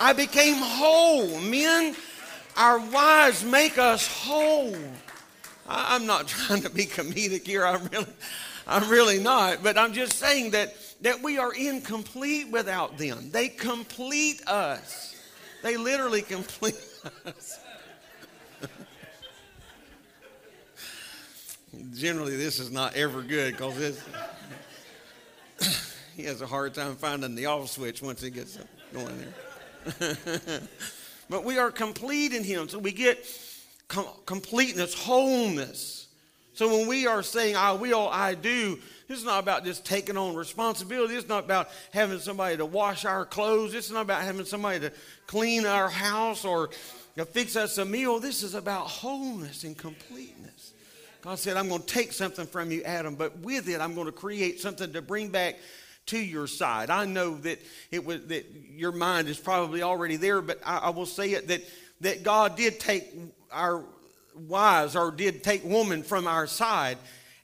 [0.00, 1.38] I became whole.
[1.40, 1.94] Men,
[2.56, 4.76] our wives make us whole.
[5.68, 7.66] I, I'm not trying to be comedic here.
[7.66, 8.06] I'm really,
[8.66, 9.62] I'm really not.
[9.62, 13.30] But I'm just saying that that we are incomplete without them.
[13.30, 15.16] They complete us.
[15.62, 16.78] They literally complete
[17.26, 17.58] us.
[21.94, 23.98] Generally, this is not ever good because
[26.16, 28.58] he has a hard time finding the off switch once he gets
[28.92, 30.18] going there.
[31.30, 33.26] but we are complete in Him, so we get
[33.88, 36.08] com- completeness, wholeness.
[36.54, 39.84] So when we are saying, ah, I will, I do, this is not about just
[39.84, 41.14] taking on responsibility.
[41.14, 43.74] It's not about having somebody to wash our clothes.
[43.74, 44.92] It's not about having somebody to
[45.26, 46.70] clean our house or
[47.32, 48.20] fix us a meal.
[48.20, 50.72] This is about wholeness and completeness.
[51.22, 54.06] God said, I'm going to take something from you, Adam, but with it, I'm going
[54.06, 55.56] to create something to bring back
[56.10, 56.90] to your side.
[56.90, 57.58] I know that
[57.90, 61.48] it was that your mind is probably already there, but I, I will say it
[61.48, 61.62] that
[62.02, 63.12] that God did take
[63.50, 63.84] our
[64.48, 66.96] wives or did take woman from our side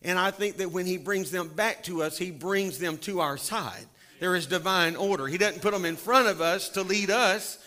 [0.07, 3.21] and I think that when he brings them back to us, he brings them to
[3.21, 3.85] our side.
[4.21, 5.27] There is divine order.
[5.27, 7.59] He doesn't put them in front of us to lead us.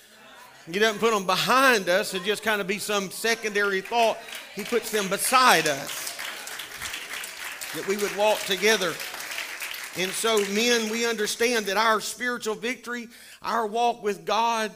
[0.72, 4.18] He doesn't put them behind us to just kind of be some secondary thought.
[4.56, 6.16] He puts them beside us.
[7.76, 8.94] That we would walk together.
[10.00, 13.10] And so, men, we understand that our spiritual victory,
[13.42, 14.72] our walk with God,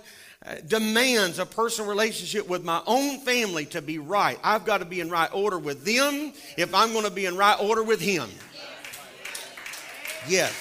[0.45, 4.37] uh, demands a personal relationship with my own family to be right.
[4.43, 7.37] I've got to be in right order with them if I'm going to be in
[7.37, 8.27] right order with Him.
[10.27, 10.51] Yes.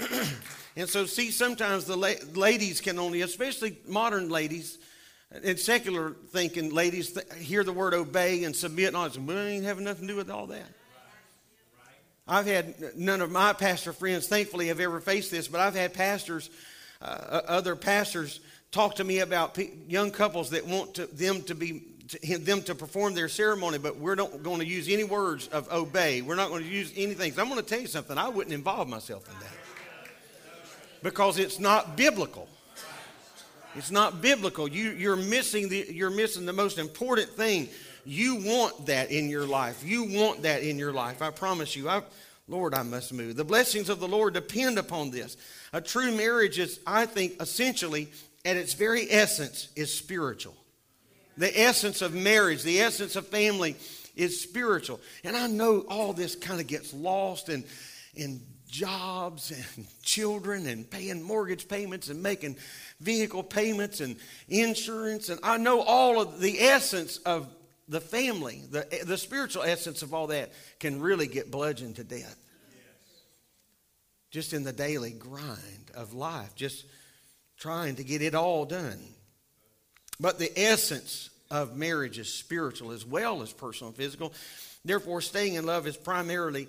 [0.76, 4.78] and so, see, sometimes the la- ladies can only, especially modern ladies,
[5.44, 9.16] and secular thinking ladies th- hear the word obey and submit and all this.
[9.16, 10.66] Well, ain't having nothing to do with all that.
[12.26, 15.92] I've had none of my pastor friends, thankfully, have ever faced this, but I've had
[15.92, 16.50] pastors
[17.04, 21.82] uh, other pastors talk to me about young couples that want to, them to be
[22.08, 25.70] to, them to perform their ceremony, but we're not going to use any words of
[25.72, 26.22] obey.
[26.22, 27.32] We're not going to use anything.
[27.32, 28.18] So I'm going to tell you something.
[28.18, 29.52] I wouldn't involve myself in that
[31.02, 32.48] because it's not biblical.
[33.74, 34.68] It's not biblical.
[34.68, 37.68] You, you're missing the you're missing the most important thing.
[38.04, 39.82] You want that in your life.
[39.84, 41.22] You want that in your life.
[41.22, 41.88] I promise you.
[41.88, 42.02] I,
[42.48, 43.36] Lord, I must move.
[43.36, 45.36] The blessings of the Lord depend upon this.
[45.72, 48.08] A true marriage is, I think, essentially,
[48.44, 50.54] at its very essence, is spiritual.
[51.36, 53.76] The essence of marriage, the essence of family
[54.14, 55.00] is spiritual.
[55.24, 57.64] And I know all this kind of gets lost in,
[58.14, 62.56] in jobs and children and paying mortgage payments and making
[63.00, 64.16] vehicle payments and
[64.48, 65.28] insurance.
[65.28, 67.48] And I know all of the essence of
[67.88, 72.36] the family, the, the spiritual essence of all that can really get bludgeoned to death
[74.34, 76.84] just in the daily grind of life, just
[77.56, 78.98] trying to get it all done.
[80.18, 84.32] But the essence of marriage is spiritual as well as personal and physical.
[84.84, 86.66] Therefore, staying in love is primarily,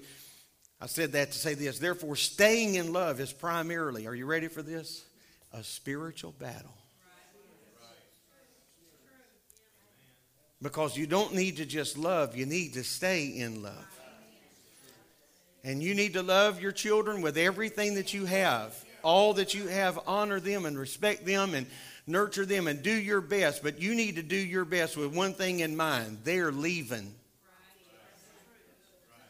[0.80, 4.48] I said that to say this, therefore, staying in love is primarily, are you ready
[4.48, 5.04] for this?
[5.52, 6.78] A spiritual battle.
[10.66, 14.02] Because you don't need to just love, you need to stay in love.
[15.64, 18.76] And you need to love your children with everything that you have.
[19.04, 21.68] All that you have, honor them and respect them and
[22.08, 23.62] nurture them and do your best.
[23.62, 27.14] But you need to do your best with one thing in mind they're leaving.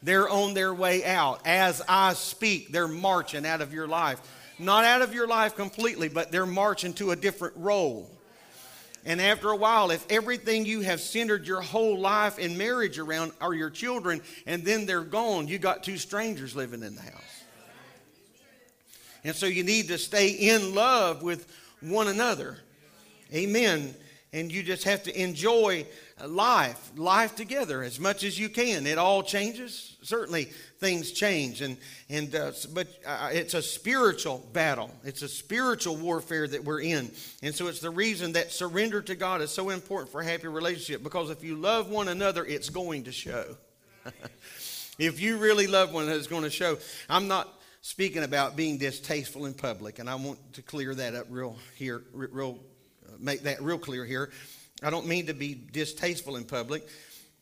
[0.02, 1.42] They're on their way out.
[1.44, 4.22] As I speak, they're marching out of your life.
[4.58, 8.10] Not out of your life completely, but they're marching to a different role.
[9.06, 13.30] And after a while, if everything you have centered your whole life in marriage around
[13.40, 17.44] are your children, and then they're gone, you got two strangers living in the house.
[19.22, 21.46] And so you need to stay in love with
[21.80, 22.58] one another.
[23.32, 23.94] Amen.
[24.32, 25.86] And you just have to enjoy
[26.24, 28.86] life, life together as much as you can.
[28.86, 29.96] It all changes.
[30.02, 30.44] Certainly,
[30.78, 31.76] things change, and
[32.08, 34.90] and uh, but uh, it's a spiritual battle.
[35.04, 37.10] It's a spiritual warfare that we're in,
[37.42, 40.48] and so it's the reason that surrender to God is so important for a happy
[40.48, 41.02] relationship.
[41.02, 43.56] Because if you love one another, it's going to show.
[44.98, 46.78] if you really love one another, it's going to show.
[47.08, 47.48] I'm not
[47.80, 52.02] speaking about being distasteful in public, and I want to clear that up real here,
[52.12, 52.75] real uh,
[53.18, 54.30] make that real clear here.
[54.82, 56.86] I don't mean to be distasteful in public,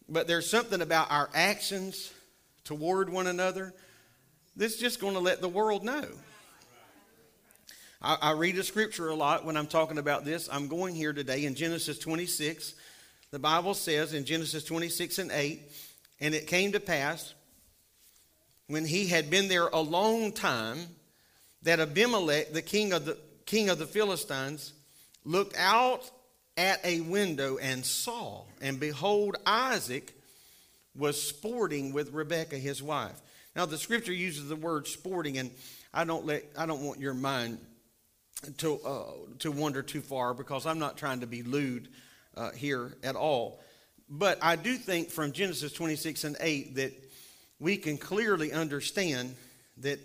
[0.08, 2.12] but there's something about our actions
[2.64, 3.74] toward one another
[4.56, 6.04] that's just going to let the world know.
[8.00, 10.48] I, I read the scripture a lot when I'm talking about this.
[10.52, 12.74] I'm going here today in Genesis 26.
[13.30, 15.60] The Bible says in Genesis 26 and 8,
[16.20, 17.34] and it came to pass
[18.68, 20.78] when he had been there a long time
[21.62, 24.72] that Abimelech, the king of the king of the Philistines,
[25.24, 26.10] looked out
[26.56, 30.14] at a window and saw, and behold, Isaac
[30.96, 33.20] was sporting with Rebekah, his wife.
[33.56, 35.50] Now, the scripture uses the word sporting, and
[35.92, 37.58] I don't let I don't want your mind
[38.58, 39.04] to uh,
[39.40, 41.88] to wander too far because I'm not trying to be lewd
[42.36, 43.60] uh, here at all.
[44.08, 46.92] But I do think from Genesis 26 and 8 that
[47.58, 49.34] we can clearly understand
[49.78, 49.98] that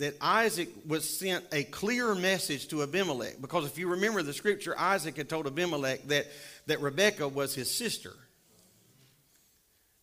[0.00, 3.38] that Isaac was sent a clear message to Abimelech.
[3.38, 6.26] Because if you remember the scripture, Isaac had told Abimelech that,
[6.66, 8.14] that Rebekah was his sister.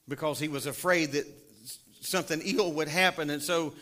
[0.08, 1.26] Because he was afraid that
[2.02, 3.32] something ill would happen.
[3.32, 3.74] And so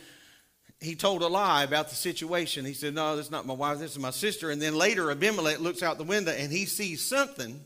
[0.79, 2.63] he told a lie about the situation.
[2.63, 4.49] He said, No, this is not my wife, this is my sister.
[4.49, 7.59] And then later, Abimelech looks out the window and he sees something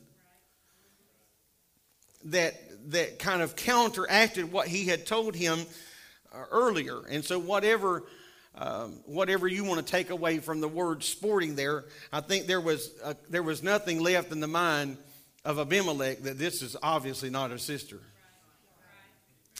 [2.26, 2.56] that,
[2.92, 5.60] that kind of counteracted what he had told him
[6.34, 7.02] uh, earlier.
[7.08, 8.04] And so, whatever
[8.56, 12.62] um, whatever you want to take away from the word sporting there, I think there
[12.62, 14.98] was, uh, there was nothing left in the mind
[15.46, 18.00] of Abimelech that this is obviously not a sister.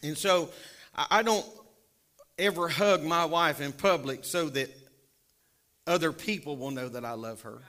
[0.04, 0.50] And so
[0.96, 1.46] I, don't
[2.38, 4.70] ever hug my wife in public so that
[5.88, 7.60] other people will know that I love her.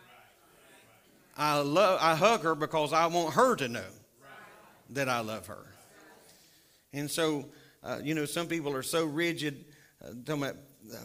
[1.37, 3.89] I, love, I hug her because I want her to know
[4.91, 5.67] that I love her.
[6.93, 7.47] And so,
[7.83, 9.65] uh, you know, some people are so rigid,
[10.05, 10.57] uh, talking about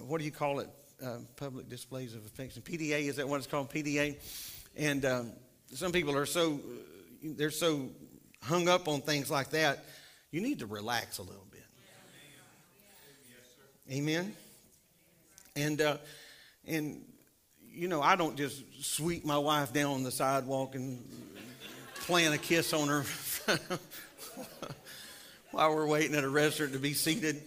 [0.06, 0.70] what do you call it?
[1.04, 2.62] Uh, public displays of affection.
[2.62, 3.70] PDA is that what it's called?
[3.70, 4.16] PDA.
[4.78, 5.32] And um,
[5.74, 6.60] some people are so
[7.22, 7.90] they're so
[8.42, 9.84] hung up on things like that.
[10.32, 11.64] You need to relax a little bit.
[13.92, 14.36] Amen.
[15.56, 15.98] And uh,
[16.66, 17.02] and
[17.72, 21.04] you know I don't just sweep my wife down on the sidewalk and
[22.02, 23.04] plant a kiss on her
[25.52, 27.42] while we're waiting at a restaurant to be seated.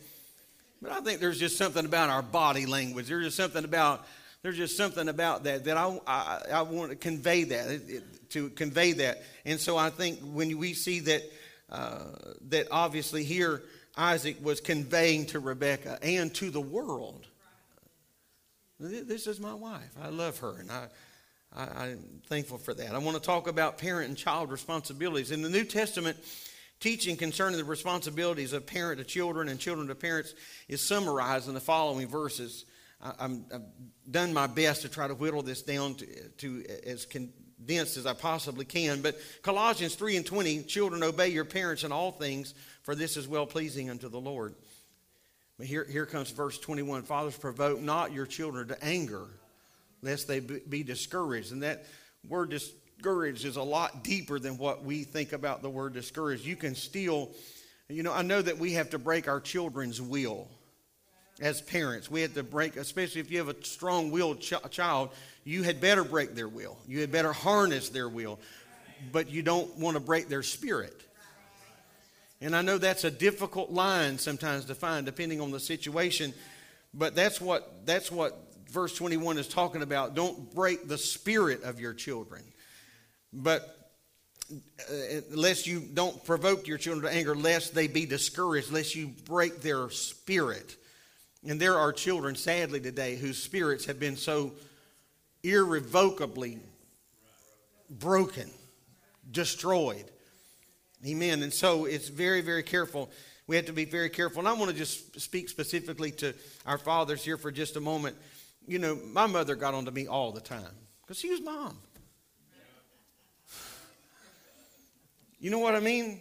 [0.80, 3.08] But I think there's just something about our body language.
[3.08, 4.06] There's just something about
[4.42, 8.92] there's just something about that that I, I, I want to convey that to convey
[8.92, 9.22] that.
[9.44, 11.22] And so I think when we see that
[11.70, 12.04] uh,
[12.48, 13.62] that obviously here
[13.96, 17.26] Isaac was conveying to Rebekah and to the world,
[18.78, 19.90] this is my wife.
[20.00, 20.86] I love her, and I,
[21.54, 22.94] I am thankful for that.
[22.94, 26.16] I want to talk about parent and child responsibilities in the New Testament
[26.80, 30.34] teaching concerning the responsibilities of parent to children and children to parents
[30.68, 32.64] is summarized in the following verses.
[33.02, 33.62] I, have
[34.10, 36.06] done my best to try to whittle this down to,
[36.38, 39.02] to as condensed as I possibly can.
[39.02, 43.28] But Colossians 3 and 20, children, obey your parents in all things, for this is
[43.28, 44.54] well pleasing unto the Lord.
[45.58, 49.26] But here, here comes verse 21 Fathers, provoke not your children to anger,
[50.02, 51.52] lest they be discouraged.
[51.52, 51.86] And that
[52.26, 56.44] word dis- discouraged is a lot deeper than what we think about the word discouraged.
[56.44, 57.30] You can still,
[57.88, 60.48] you know, I know that we have to break our children's will
[61.40, 62.10] as parents.
[62.10, 65.10] We have to break, especially if you have a strong willed ch- child,
[65.44, 66.76] you had better break their will.
[66.88, 68.40] You had better harness their will,
[69.12, 71.00] but you don't want to break their spirit.
[72.40, 76.34] And I know that's a difficult line sometimes to find depending on the situation,
[76.92, 78.36] but that's what that's what
[78.70, 80.16] verse 21 is talking about.
[80.16, 82.42] Don't break the spirit of your children.
[83.32, 83.74] But
[84.50, 89.08] uh, lest you don't provoke your children to anger, lest they be discouraged, lest you
[89.24, 90.76] break their spirit.
[91.46, 94.52] And there are children, sadly, today whose spirits have been so
[95.42, 96.58] irrevocably
[97.90, 98.50] broken,
[99.30, 100.04] destroyed.
[101.06, 101.42] Amen.
[101.42, 103.10] And so it's very, very careful.
[103.46, 104.40] We have to be very careful.
[104.40, 106.34] And I want to just speak specifically to
[106.66, 108.16] our fathers here for just a moment.
[108.66, 111.78] You know, my mother got on to me all the time because she was mom.
[115.38, 116.20] You know what I mean?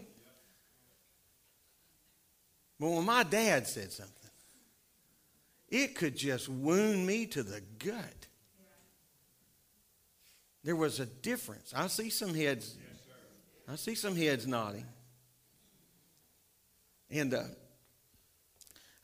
[2.80, 4.14] But when my dad said something,
[5.70, 8.28] it could just wound me to the gut.
[10.64, 11.74] There was a difference.
[11.76, 12.78] I see some heads.
[13.68, 14.86] I see some heads nodding.
[17.10, 17.44] And uh,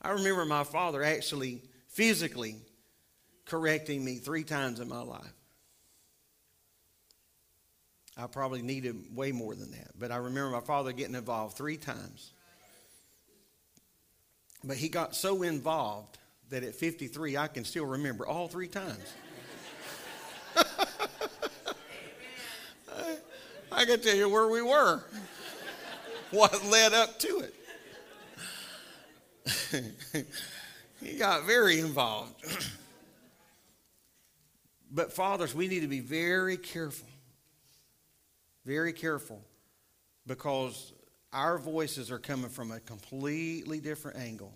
[0.00, 2.56] I remember my father actually physically
[3.46, 5.33] correcting me three times in my life.
[8.16, 9.90] I probably needed way more than that.
[9.98, 12.32] But I remember my father getting involved three times.
[14.62, 16.18] But he got so involved
[16.50, 19.12] that at 53, I can still remember all three times.
[23.72, 25.02] I can tell you where we were,
[26.30, 27.54] what led up to it.
[31.02, 32.34] he got very involved.
[34.92, 37.08] but, fathers, we need to be very careful.
[38.64, 39.42] Very careful
[40.26, 40.92] because
[41.32, 44.54] our voices are coming from a completely different angle.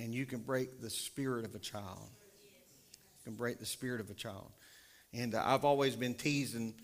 [0.00, 2.08] And you can break the spirit of a child.
[2.08, 4.50] You can break the spirit of a child.
[5.12, 6.74] And uh, I've always been teasing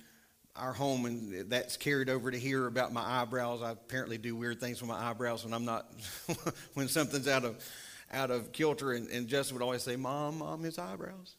[0.55, 3.63] our home, and that's carried over to here about my eyebrows.
[3.63, 5.87] I apparently do weird things with my eyebrows when I'm not,
[6.75, 7.65] when something's out of,
[8.13, 8.93] out of kilter.
[8.93, 11.37] And, and Justin would always say, "Mom, mom, his eyebrows."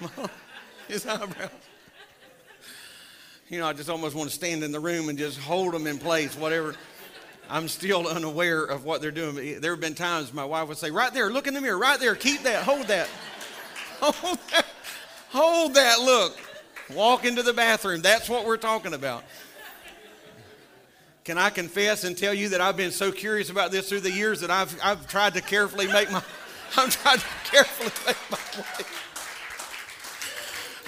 [0.00, 0.30] mom,
[0.88, 1.50] his eyebrows.
[3.48, 5.86] You know, I just almost want to stand in the room and just hold them
[5.86, 6.74] in place, whatever.
[7.48, 9.60] I'm still unaware of what they're doing.
[9.60, 11.98] There have been times my wife would say, Right there, look in the mirror, right
[11.98, 13.08] there, keep that, hold that.
[14.00, 14.66] Hold that,
[15.30, 16.38] hold that look.
[16.94, 18.00] Walk into the bathroom.
[18.00, 19.24] That's what we're talking about.
[21.24, 24.12] Can I confess and tell you that I've been so curious about this through the
[24.12, 26.22] years that I've, I've tried to carefully make my,
[26.76, 28.86] I've tried to carefully make my way.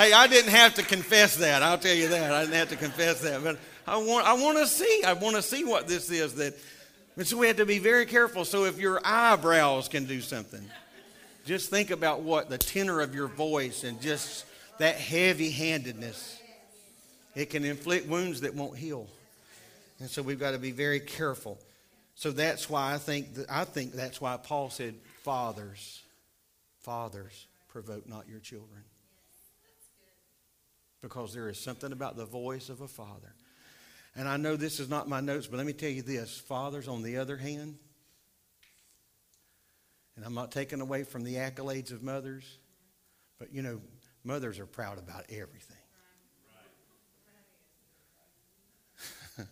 [0.01, 1.63] Hey, I didn't have to confess that.
[1.63, 2.33] I'll tell you that.
[2.33, 3.45] I didn't have to confess that.
[3.45, 5.03] But I want, I want to see.
[5.07, 6.37] I want to see what this is.
[6.37, 6.55] That,
[7.19, 8.47] and so we have to be very careful.
[8.47, 10.65] So if your eyebrows can do something,
[11.45, 14.47] just think about what the tenor of your voice and just
[14.79, 16.41] that heavy handedness.
[17.35, 19.07] It can inflict wounds that won't heal.
[19.99, 21.59] And so we've got to be very careful.
[22.15, 24.95] So that's why I think that, I think that's why Paul said,
[25.25, 26.01] Fathers,
[26.79, 28.81] fathers, provoke not your children
[31.01, 33.35] because there is something about the voice of a father.
[34.17, 36.89] And I know this is not my notes, but let me tell you this fathers,
[36.89, 37.77] on the other hand,
[40.17, 42.59] and I'm not taking away from the accolades of mothers,
[43.39, 43.81] but you know,
[44.25, 45.77] mothers are proud about everything.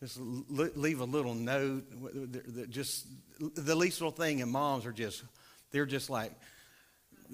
[0.00, 2.70] just leave a little note.
[2.70, 3.06] Just
[3.40, 5.24] the least little thing, and moms are just,
[5.72, 6.30] they're just like,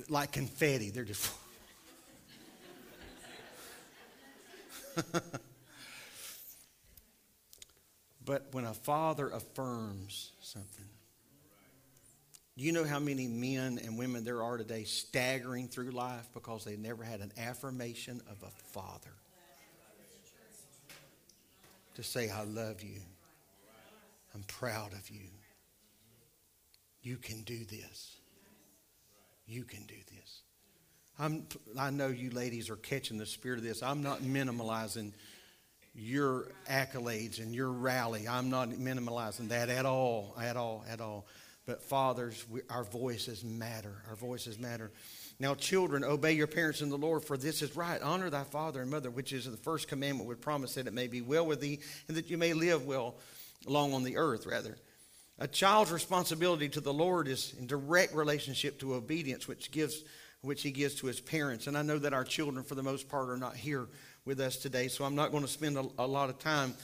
[0.09, 0.90] like confetti.
[0.90, 1.30] They're just.
[8.24, 10.88] but when a father affirms something,
[12.57, 16.64] do you know how many men and women there are today staggering through life because
[16.64, 19.14] they never had an affirmation of a father?
[21.95, 23.01] To say, I love you.
[24.34, 25.28] I'm proud of you.
[27.03, 28.16] You can do this.
[29.47, 30.43] You can do this.
[31.19, 31.47] I'm,
[31.79, 33.83] I know you ladies are catching the spirit of this.
[33.83, 35.13] I'm not minimalizing
[35.95, 38.27] your accolades and your rally.
[38.27, 41.27] I'm not minimalizing that at all, at all, at all.
[41.67, 44.03] But fathers, we, our voices matter.
[44.09, 44.91] Our voices matter.
[45.39, 48.01] Now, children, obey your parents in the Lord, for this is right.
[48.01, 51.09] Honor thy father and mother, which is the first commandment with promise that it may
[51.09, 53.17] be well with thee and that you may live well
[53.67, 54.77] long on the earth, rather.
[55.39, 60.03] A child's responsibility to the Lord is in direct relationship to obedience, which gives
[60.43, 61.68] which he gives to his parents.
[61.68, 63.86] And I know that our children, for the most part, are not here
[64.24, 66.74] with us today, so I'm not going to spend a, a lot of time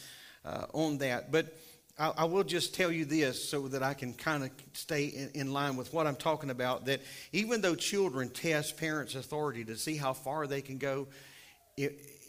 [0.45, 1.33] uh, on that.
[1.33, 1.57] But
[1.99, 5.31] I, I, will just tell you this so that I can kind of stay in,
[5.35, 7.01] in line with what I'm talking about that
[7.33, 11.09] even though children test parents' authority to see how far they can go,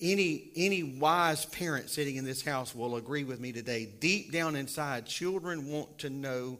[0.01, 3.88] any, any wise parent sitting in this house will agree with me today.
[3.99, 6.57] Deep down inside, children want to know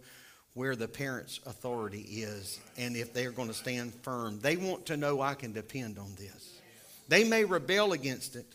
[0.60, 4.42] where the parent's authority is and if they're going to stand firm.
[4.42, 6.60] They want to know I can depend on this.
[7.08, 8.46] They may rebel against it,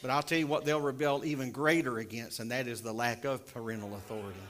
[0.00, 3.26] but I'll tell you what they'll rebel even greater against, and that is the lack
[3.26, 4.40] of parental authority.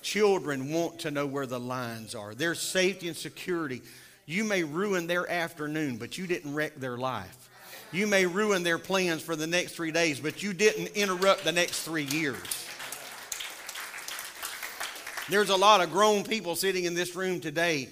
[0.00, 3.82] Children want to know where the lines are, their safety and security.
[4.24, 7.50] You may ruin their afternoon, but you didn't wreck their life.
[7.92, 11.52] You may ruin their plans for the next three days, but you didn't interrupt the
[11.52, 12.66] next three years.
[15.32, 17.88] There's a lot of grown people sitting in this room today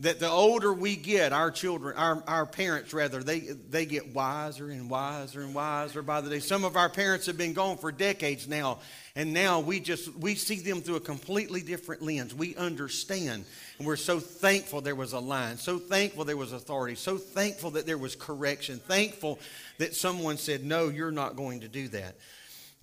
[0.00, 4.70] that the older we get, our children, our, our parents rather, they, they get wiser
[4.70, 6.38] and wiser and wiser by the day.
[6.38, 8.78] Some of our parents have been gone for decades now,
[9.14, 12.34] and now we just we see them through a completely different lens.
[12.34, 13.44] We understand,
[13.76, 17.72] and we're so thankful there was a line, so thankful there was authority, so thankful
[17.72, 19.40] that there was correction, thankful
[19.76, 22.14] that someone said, No, you're not going to do that.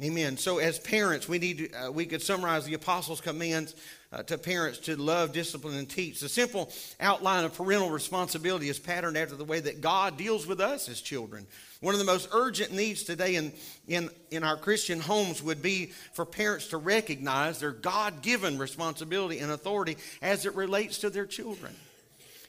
[0.03, 0.35] Amen.
[0.35, 3.73] So, as parents, we need to, uh, we could summarize the apostles' commands
[4.11, 6.19] uh, to parents to love, discipline, and teach.
[6.19, 6.69] The simple
[6.99, 10.99] outline of parental responsibility is patterned after the way that God deals with us as
[10.99, 11.47] children.
[11.79, 13.53] One of the most urgent needs today in,
[13.87, 19.39] in, in our Christian homes would be for parents to recognize their God given responsibility
[19.39, 21.73] and authority as it relates to their children.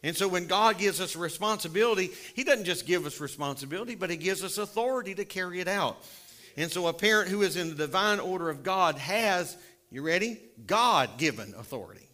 [0.03, 4.16] And so when God gives us responsibility, He doesn't just give us responsibility, but He
[4.16, 6.05] gives us authority to carry it out.
[6.57, 9.57] And so a parent who is in the divine order of God has,
[9.90, 10.40] you ready?
[10.66, 12.09] God given authority.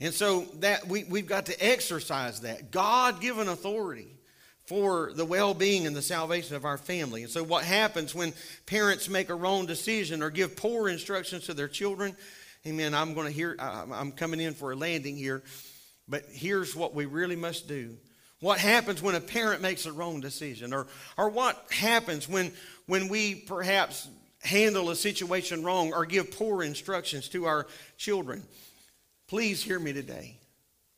[0.00, 4.16] And so that we, we've got to exercise that God given authority
[4.66, 7.22] for the well being and the salvation of our family.
[7.22, 8.32] And so, what happens when
[8.66, 12.16] parents make a wrong decision or give poor instructions to their children?
[12.66, 12.94] Amen.
[12.94, 15.42] I'm going to hear, I'm coming in for a landing here,
[16.08, 17.96] but here's what we really must do.
[18.42, 20.74] What happens when a parent makes a wrong decision?
[20.74, 22.50] Or, or what happens when,
[22.86, 24.08] when we perhaps
[24.42, 27.68] handle a situation wrong or give poor instructions to our
[27.98, 28.42] children?
[29.28, 30.38] Please hear me today.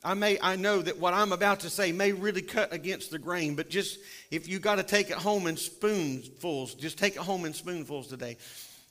[0.02, 3.18] I may I know that what I'm about to say may really cut against the
[3.18, 3.98] grain, but just
[4.30, 8.06] if you got to take it home in spoonfuls, just take it home in spoonfuls
[8.06, 8.38] today.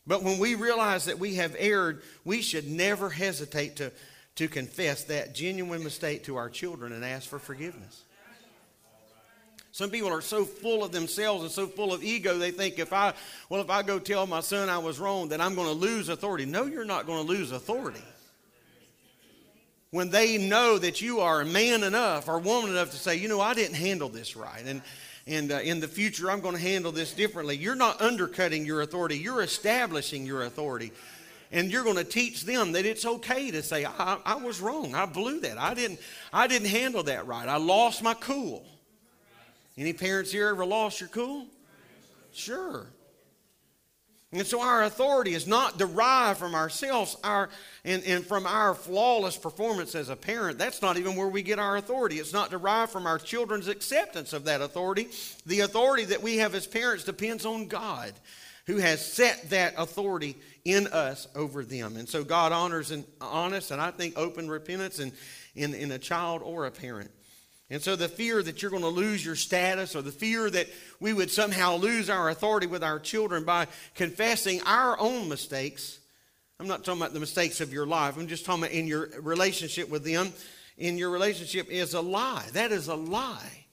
[0.05, 3.91] But when we realize that we have erred, we should never hesitate to,
[4.35, 8.03] to confess that genuine mistake to our children and ask for forgiveness.
[9.73, 12.93] Some people are so full of themselves and so full of ego, they think if
[12.93, 13.11] I,
[13.49, 16.09] well, if I go tell my son I was wrong, then I'm going to lose
[16.09, 16.45] authority.
[16.45, 18.03] No, you're not going to lose authority
[19.89, 23.27] when they know that you are a man enough or woman enough to say, you
[23.27, 24.63] know, I didn't handle this right.
[24.63, 24.83] And,
[25.25, 27.57] and uh, in the future, I'm going to handle this differently.
[27.57, 30.91] You're not undercutting your authority, you're establishing your authority.
[31.51, 34.93] And you're going to teach them that it's okay to say, I, I was wrong.
[34.93, 35.57] I blew that.
[35.57, 35.99] I didn't,
[36.31, 37.47] I didn't handle that right.
[37.47, 38.63] I lost my cool.
[39.77, 41.47] Any parents here ever lost your cool?
[42.31, 42.87] Sure.
[44.33, 47.49] And so our authority is not derived from ourselves our,
[47.85, 50.57] and, and from our flawless performance as a parent.
[50.57, 52.15] That's not even where we get our authority.
[52.15, 55.09] It's not derived from our children's acceptance of that authority.
[55.45, 58.11] The authority that we have as parents depends on God,
[58.65, 61.95] who has set that authority in us over them.
[61.95, 65.11] And so God honors an honest and I think open repentance in,
[65.55, 67.11] in, in a child or a parent.
[67.73, 70.67] And so the fear that you're going to lose your status or the fear that
[70.99, 73.65] we would somehow lose our authority with our children by
[73.95, 75.97] confessing our own mistakes.
[76.59, 78.15] I'm not talking about the mistakes of your life.
[78.15, 80.33] I'm just talking about in your relationship with them.
[80.77, 82.45] In your relationship is a lie.
[82.53, 83.65] That is a lie.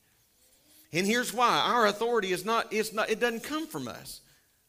[0.94, 1.61] And here's why.
[1.66, 4.22] Our authority is not, it's not it doesn't come from us.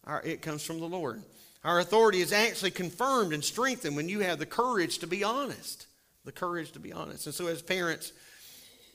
[0.04, 1.24] Our, it comes from the Lord.
[1.64, 5.88] Our authority is actually confirmed and strengthened when you have the courage to be honest.
[6.26, 7.28] The courage to be honest.
[7.28, 8.12] And so as parents,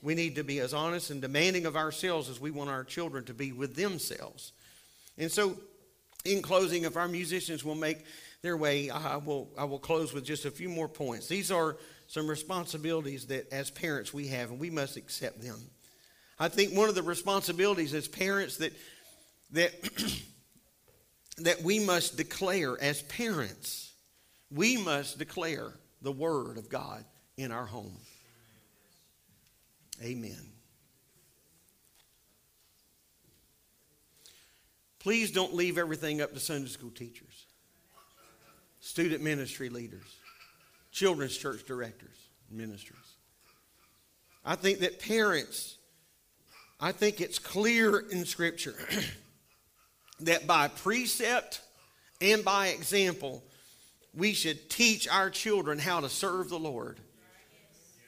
[0.01, 3.23] we need to be as honest and demanding of ourselves as we want our children
[3.25, 4.53] to be with themselves.
[5.17, 5.57] And so,
[6.25, 8.05] in closing, if our musicians will make
[8.41, 11.27] their way, I will, I will close with just a few more points.
[11.27, 11.77] These are
[12.07, 15.59] some responsibilities that, as parents, we have, and we must accept them.
[16.39, 18.73] I think one of the responsibilities as parents that,
[19.51, 19.71] that,
[21.39, 23.91] that we must declare as parents,
[24.51, 27.03] we must declare the Word of God
[27.37, 27.97] in our home.
[30.03, 30.51] Amen.
[34.99, 37.45] Please don't leave everything up to Sunday school teachers,
[38.79, 40.17] student ministry leaders,
[40.91, 42.17] children's church directors,
[42.51, 43.15] ministers.
[44.43, 45.77] I think that parents,
[46.79, 48.75] I think it's clear in Scripture
[50.21, 51.61] that by precept
[52.19, 53.43] and by example,
[54.13, 56.99] we should teach our children how to serve the Lord.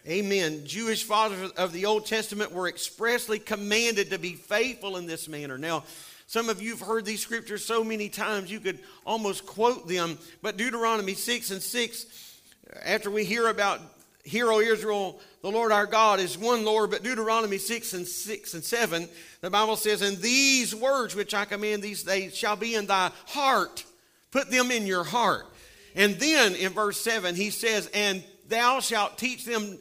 [0.08, 0.66] Amen.
[0.66, 5.58] Jewish fathers of the Old Testament were expressly commanded to be faithful in this manner.
[5.58, 5.84] Now,
[6.26, 10.18] some of you have heard these scriptures so many times you could almost quote them,
[10.42, 12.40] but Deuteronomy 6 and 6,
[12.84, 13.82] after we hear about
[14.24, 18.54] Hear, O Israel, the Lord our God is one Lord, but Deuteronomy 6 and 6
[18.54, 19.10] and 7,
[19.42, 23.12] the Bible says, And these words which I command these days shall be in thy
[23.28, 23.84] heart.
[24.32, 25.48] Put them in your heart.
[25.96, 29.80] And then in verse 7, he says, And thou shalt teach them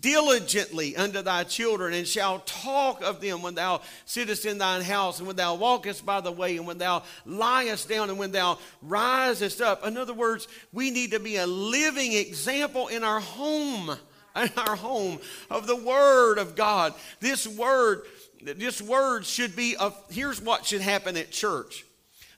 [0.00, 5.18] diligently unto thy children, and shalt talk of them when thou sittest in thine house,
[5.18, 8.58] and when thou walkest by the way, and when thou liest down, and when thou
[8.82, 9.86] risest up.
[9.86, 13.96] In other words, we need to be a living example in our home,
[14.36, 16.92] in our home of the Word of God.
[17.20, 18.02] This Word,
[18.42, 19.76] this Word should be,
[20.10, 21.84] here's what should happen at church.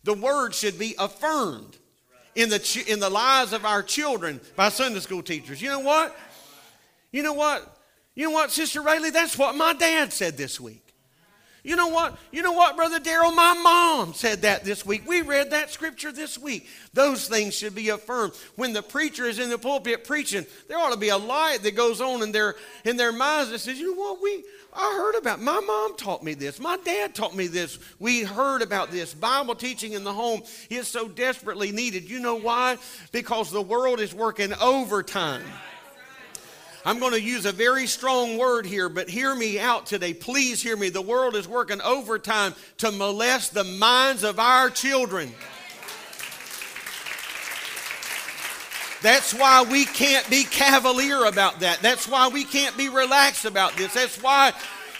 [0.04, 1.78] The Word should be affirmed
[2.36, 5.60] in the, in the lives of our children by Sunday school teachers.
[5.60, 6.16] You know what?
[7.10, 7.76] You know what?
[8.14, 9.10] You know what, Sister Rayleigh?
[9.10, 10.85] That's what my dad said this week.
[11.66, 12.16] You know what?
[12.30, 13.34] You know what, Brother Daryl?
[13.34, 15.02] My mom said that this week.
[15.04, 16.68] We read that scripture this week.
[16.94, 18.34] Those things should be affirmed.
[18.54, 21.74] When the preacher is in the pulpit preaching, there ought to be a light that
[21.74, 22.54] goes on in their
[22.84, 26.22] in their minds that says, you know what, we I heard about my mom taught
[26.22, 26.60] me this.
[26.60, 27.80] My dad taught me this.
[27.98, 29.12] We heard about this.
[29.12, 32.08] Bible teaching in the home is so desperately needed.
[32.08, 32.78] You know why?
[33.10, 35.42] Because the world is working overtime.
[36.86, 40.14] I'm going to use a very strong word here, but hear me out today.
[40.14, 40.88] Please hear me.
[40.88, 45.34] The world is working overtime to molest the minds of our children.
[49.02, 51.80] That's why we can't be cavalier about that.
[51.82, 53.92] That's why we can't be relaxed about this.
[53.92, 54.52] That's why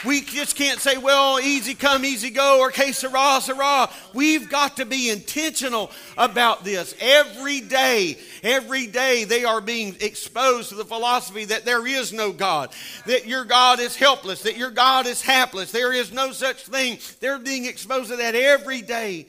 [0.07, 3.90] we just can't say, well, easy come, easy go, or que sera, sera.
[4.14, 6.94] We've got to be intentional about this.
[7.00, 12.32] Every day, every day they are being exposed to the philosophy that there is no
[12.32, 12.70] God,
[13.07, 15.72] that your God is helpless, that your God is hapless.
[15.72, 16.98] There is no such thing.
[17.20, 19.26] They're being exposed to that every day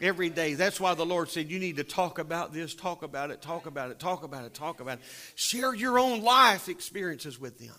[0.00, 0.54] every day.
[0.54, 3.66] That's why the Lord said, You need to talk about this, talk about it, talk
[3.66, 5.04] about it, talk about it, talk about it.
[5.34, 7.74] Share your own life experiences with them.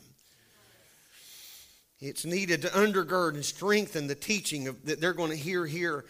[2.00, 6.06] It's needed to undergird and strengthen the teaching of, that they're going to hear here.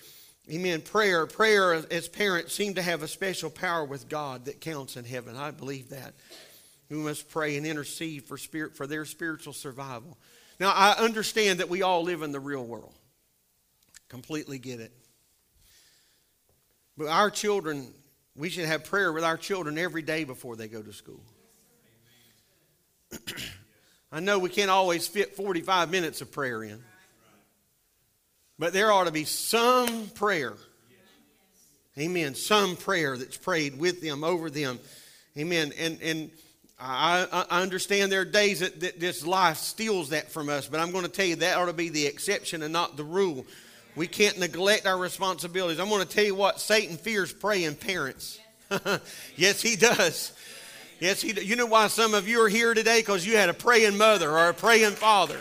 [0.51, 0.81] Amen.
[0.81, 5.05] Prayer, prayer as parents seem to have a special power with God that counts in
[5.05, 5.35] heaven.
[5.35, 6.13] I believe that.
[6.89, 10.17] We must pray and intercede for spirit for their spiritual survival.
[10.59, 12.93] Now I understand that we all live in the real world.
[14.09, 14.91] Completely get it.
[16.97, 17.93] But our children,
[18.35, 21.23] we should have prayer with our children every day before they go to school.
[24.11, 26.81] I know we can't always fit 45 minutes of prayer in,
[28.57, 30.53] but there ought to be some prayer.
[31.97, 32.33] Amen.
[32.33, 34.79] Some prayer that's prayed with them, over them.
[35.37, 35.73] Amen.
[35.77, 36.31] And, and
[36.79, 40.79] I, I understand there are days that, that this life steals that from us, but
[40.79, 43.45] I'm going to tell you that ought to be the exception and not the rule.
[43.95, 45.79] We can't neglect our responsibilities.
[45.79, 48.39] I'm going to tell you what Satan fears praying parents.
[49.35, 50.31] yes, he does.
[50.99, 52.99] Yes, he, you know why some of you are here today?
[52.99, 55.39] Because you had a praying mother or a praying father,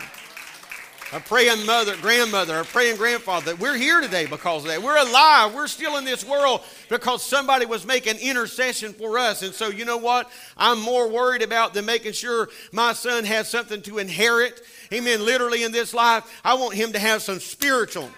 [1.12, 3.56] a praying mother, grandmother, a praying grandfather.
[3.56, 4.80] We're here today because of that.
[4.80, 5.54] We're alive.
[5.54, 9.42] We're still in this world because somebody was making intercession for us.
[9.42, 10.30] And so, you know what?
[10.56, 14.60] I'm more worried about than making sure my son has something to inherit.
[14.92, 15.24] Amen.
[15.24, 18.08] Literally in this life, I want him to have some spiritual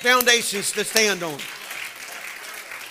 [0.00, 1.38] foundations to stand on.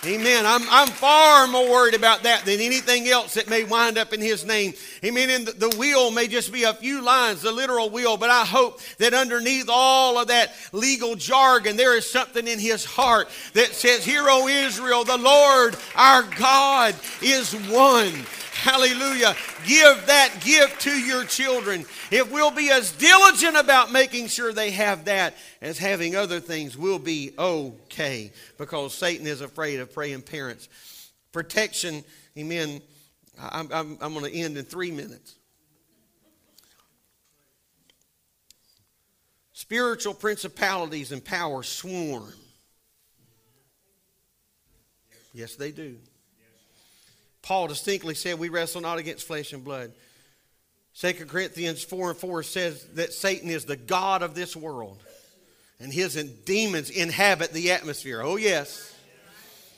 [0.06, 0.46] Amen.
[0.46, 4.20] I'm, I'm far more worried about that than anything else that may wind up in
[4.20, 4.74] His name.
[5.06, 5.30] Amen.
[5.30, 8.80] And the, will may just be a few lines, the literal will, but I hope
[8.98, 14.04] that underneath all of that legal jargon, there is something in His heart that says,
[14.04, 18.12] Hear, O Israel, the Lord our God is one.
[18.54, 19.36] Hallelujah.
[19.64, 21.84] Give that gift to your children.
[22.10, 26.76] If we'll be as diligent about making sure they have that as having other things,
[26.76, 30.68] we'll be okay because Satan is afraid of praying parents.
[31.30, 32.02] Protection,
[32.36, 32.80] amen.
[33.38, 35.34] I'm, I'm, I'm going to end in three minutes.
[39.52, 42.32] Spiritual principalities and powers swarm.
[45.32, 45.96] Yes, they do.
[47.42, 49.92] Paul distinctly said, We wrestle not against flesh and blood.
[50.98, 54.98] 2 Corinthians 4 and 4 says that Satan is the God of this world,
[55.78, 56.14] and his
[56.44, 58.22] demons inhabit the atmosphere.
[58.22, 58.94] Oh, yes.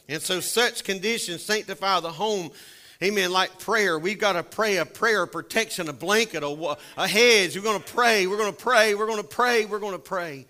[0.08, 2.52] And so, such conditions sanctify the home.
[3.00, 3.30] Amen.
[3.30, 7.54] Like prayer, we've got to pray a prayer, of protection, a blanket, a, a hedge.
[7.54, 8.26] We're going to pray.
[8.26, 8.96] We're going to pray.
[8.96, 9.66] We're going to pray.
[9.66, 10.46] We're going to pray.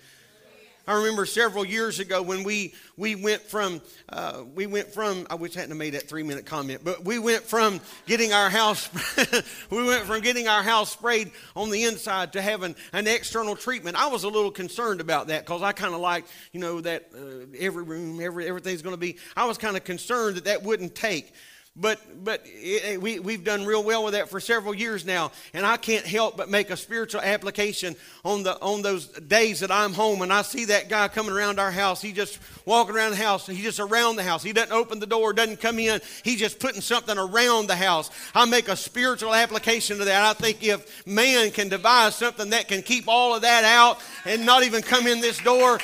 [0.86, 5.34] I remember several years ago when we we went from uh, we went from I
[5.34, 8.88] wish I hadn't made that three minute comment, but we went from getting our house
[9.70, 13.94] we went from getting our house sprayed on the inside to having an external treatment.
[13.96, 17.10] I was a little concerned about that because I kind of like you know that
[17.14, 19.18] uh, every room every everything's going to be.
[19.36, 21.34] I was kind of concerned that that wouldn't take.
[21.80, 25.30] But, but it, we, we've done real well with that for several years now.
[25.54, 29.70] And I can't help but make a spiritual application on, the, on those days that
[29.70, 32.02] I'm home and I see that guy coming around our house.
[32.02, 33.46] He just walking around the house.
[33.46, 34.42] He's just around the house.
[34.42, 36.00] He doesn't open the door, doesn't come in.
[36.24, 38.10] He's just putting something around the house.
[38.34, 40.24] I make a spiritual application to that.
[40.24, 44.44] I think if man can devise something that can keep all of that out and
[44.44, 45.78] not even come in this door.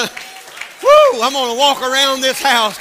[1.22, 2.78] I'm going to walk around this house.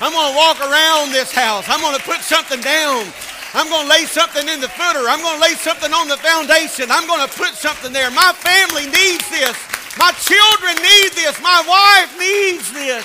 [0.00, 1.64] I'm going to walk around this house.
[1.68, 3.06] I'm going to put something down.
[3.52, 5.08] I'm going to lay something in the footer.
[5.08, 6.90] I'm going to lay something on the foundation.
[6.90, 8.10] I'm going to put something there.
[8.10, 9.56] My family needs this.
[9.98, 11.40] My children need this.
[11.42, 13.04] My wife needs this.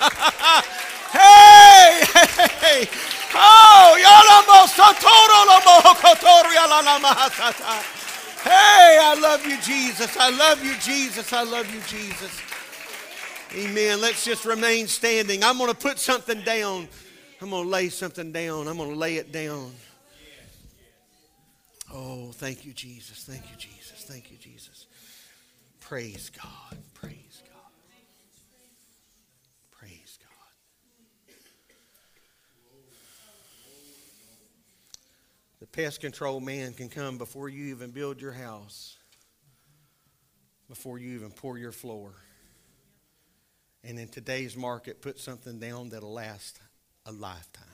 [1.12, 2.02] hey,
[2.60, 2.88] hey,
[3.34, 3.96] oh,
[8.42, 10.16] Hey, I love you, Jesus.
[10.16, 11.32] I love you, Jesus.
[11.32, 12.40] I love you, Jesus.
[13.54, 14.00] Amen.
[14.00, 15.42] Let's just remain standing.
[15.42, 16.88] I'm going to put something down.
[17.40, 18.68] I'm going to lay something down.
[18.68, 19.72] I'm going to lay it down.
[21.92, 23.24] Oh, thank you, Jesus.
[23.24, 24.04] Thank you, Jesus.
[24.06, 24.86] Thank you, Jesus.
[25.80, 26.76] Praise God.
[26.94, 27.72] Praise God.
[29.78, 30.18] Praise
[35.60, 35.67] God.
[35.78, 38.96] Pest control man can come before you even build your house,
[40.68, 42.12] before you even pour your floor.
[43.84, 46.58] And in today's market, put something down that'll last
[47.06, 47.64] a lifetime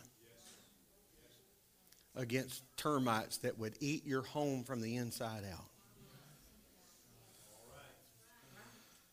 [2.15, 5.65] against termites that would eat your home from the inside out.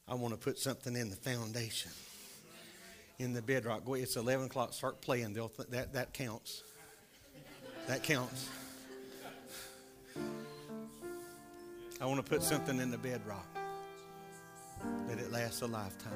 [0.06, 1.92] I want to put something in the foundation,
[3.20, 3.84] in the bedrock.
[3.88, 4.74] It's 11 o'clock.
[4.74, 5.34] Start playing.
[5.34, 6.62] Th- that, that counts.
[7.88, 8.50] That counts.
[12.02, 13.46] I want to put something in the bedrock
[15.08, 16.12] that it lasts a lifetime.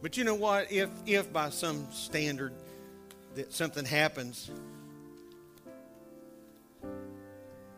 [0.00, 0.70] But you know what?
[0.70, 2.52] If, if by some standard
[3.34, 4.48] that something happens,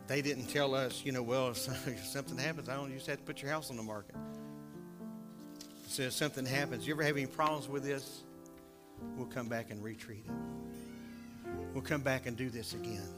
[0.08, 1.48] they didn't tell us, you know, well,
[1.86, 4.14] if something happens, I don't, you just have to put your house on the market.
[5.88, 8.20] So if something happens, you ever have any problems with this?
[9.16, 11.50] We'll come back and retreat it.
[11.72, 13.08] We'll come back and do this again.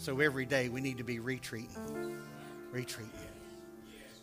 [0.00, 2.16] So every day we need to be retreating,
[2.72, 3.12] retreating,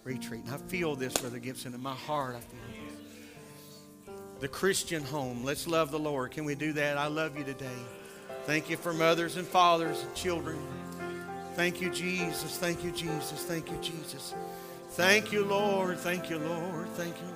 [0.03, 0.49] retreating.
[0.49, 2.36] I feel this, Brother Gibson, in my heart.
[2.36, 4.15] I feel.
[4.39, 5.43] The Christian home.
[5.43, 6.32] Let's love the Lord.
[6.32, 6.97] Can we do that?
[6.97, 7.78] I love you today.
[8.45, 10.57] Thank you for mothers and fathers and children.
[11.53, 12.57] Thank you, Jesus.
[12.57, 13.43] Thank you, Jesus.
[13.43, 14.34] Thank you, Jesus.
[14.93, 15.99] Thank you, Lord.
[15.99, 16.89] Thank you, Lord.
[16.95, 17.28] Thank you,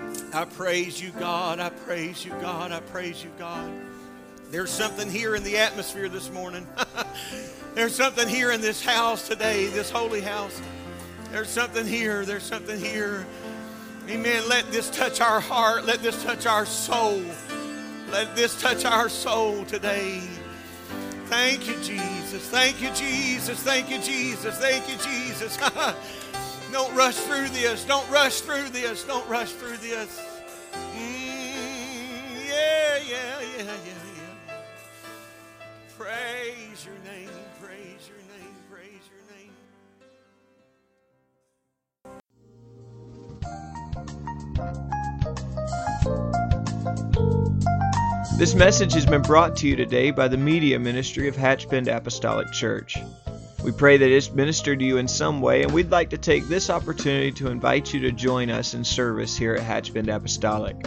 [0.00, 0.24] Lord.
[0.32, 1.60] I praise you, God.
[1.60, 2.72] I praise you, God.
[2.72, 3.91] I praise you, God.
[4.52, 6.66] There's something here in the atmosphere this morning.
[7.74, 10.60] There's something here in this house today, this holy house.
[11.30, 12.26] There's something here.
[12.26, 13.26] There's something here.
[14.10, 14.46] Amen.
[14.50, 15.86] Let this touch our heart.
[15.86, 17.22] Let this touch our soul.
[18.10, 20.20] Let this touch our soul today.
[21.28, 22.46] Thank you, Jesus.
[22.50, 23.58] Thank you, Jesus.
[23.62, 24.58] Thank you, Jesus.
[24.58, 25.56] Thank you, Jesus.
[26.72, 27.86] Don't rush through this.
[27.86, 29.02] Don't rush through this.
[29.04, 30.20] Don't rush through this.
[30.94, 34.11] Mm, yeah, yeah, yeah, yeah, yeah.
[35.98, 37.28] Praise your name.
[37.60, 38.54] Praise your name.
[38.70, 39.52] Praise your name.
[48.38, 52.50] This message has been brought to you today by the Media Ministry of Hatchbend Apostolic
[52.52, 52.96] Church.
[53.62, 56.48] We pray that it's ministered to you in some way, and we'd like to take
[56.48, 60.86] this opportunity to invite you to join us in service here at Hatchbend Apostolic.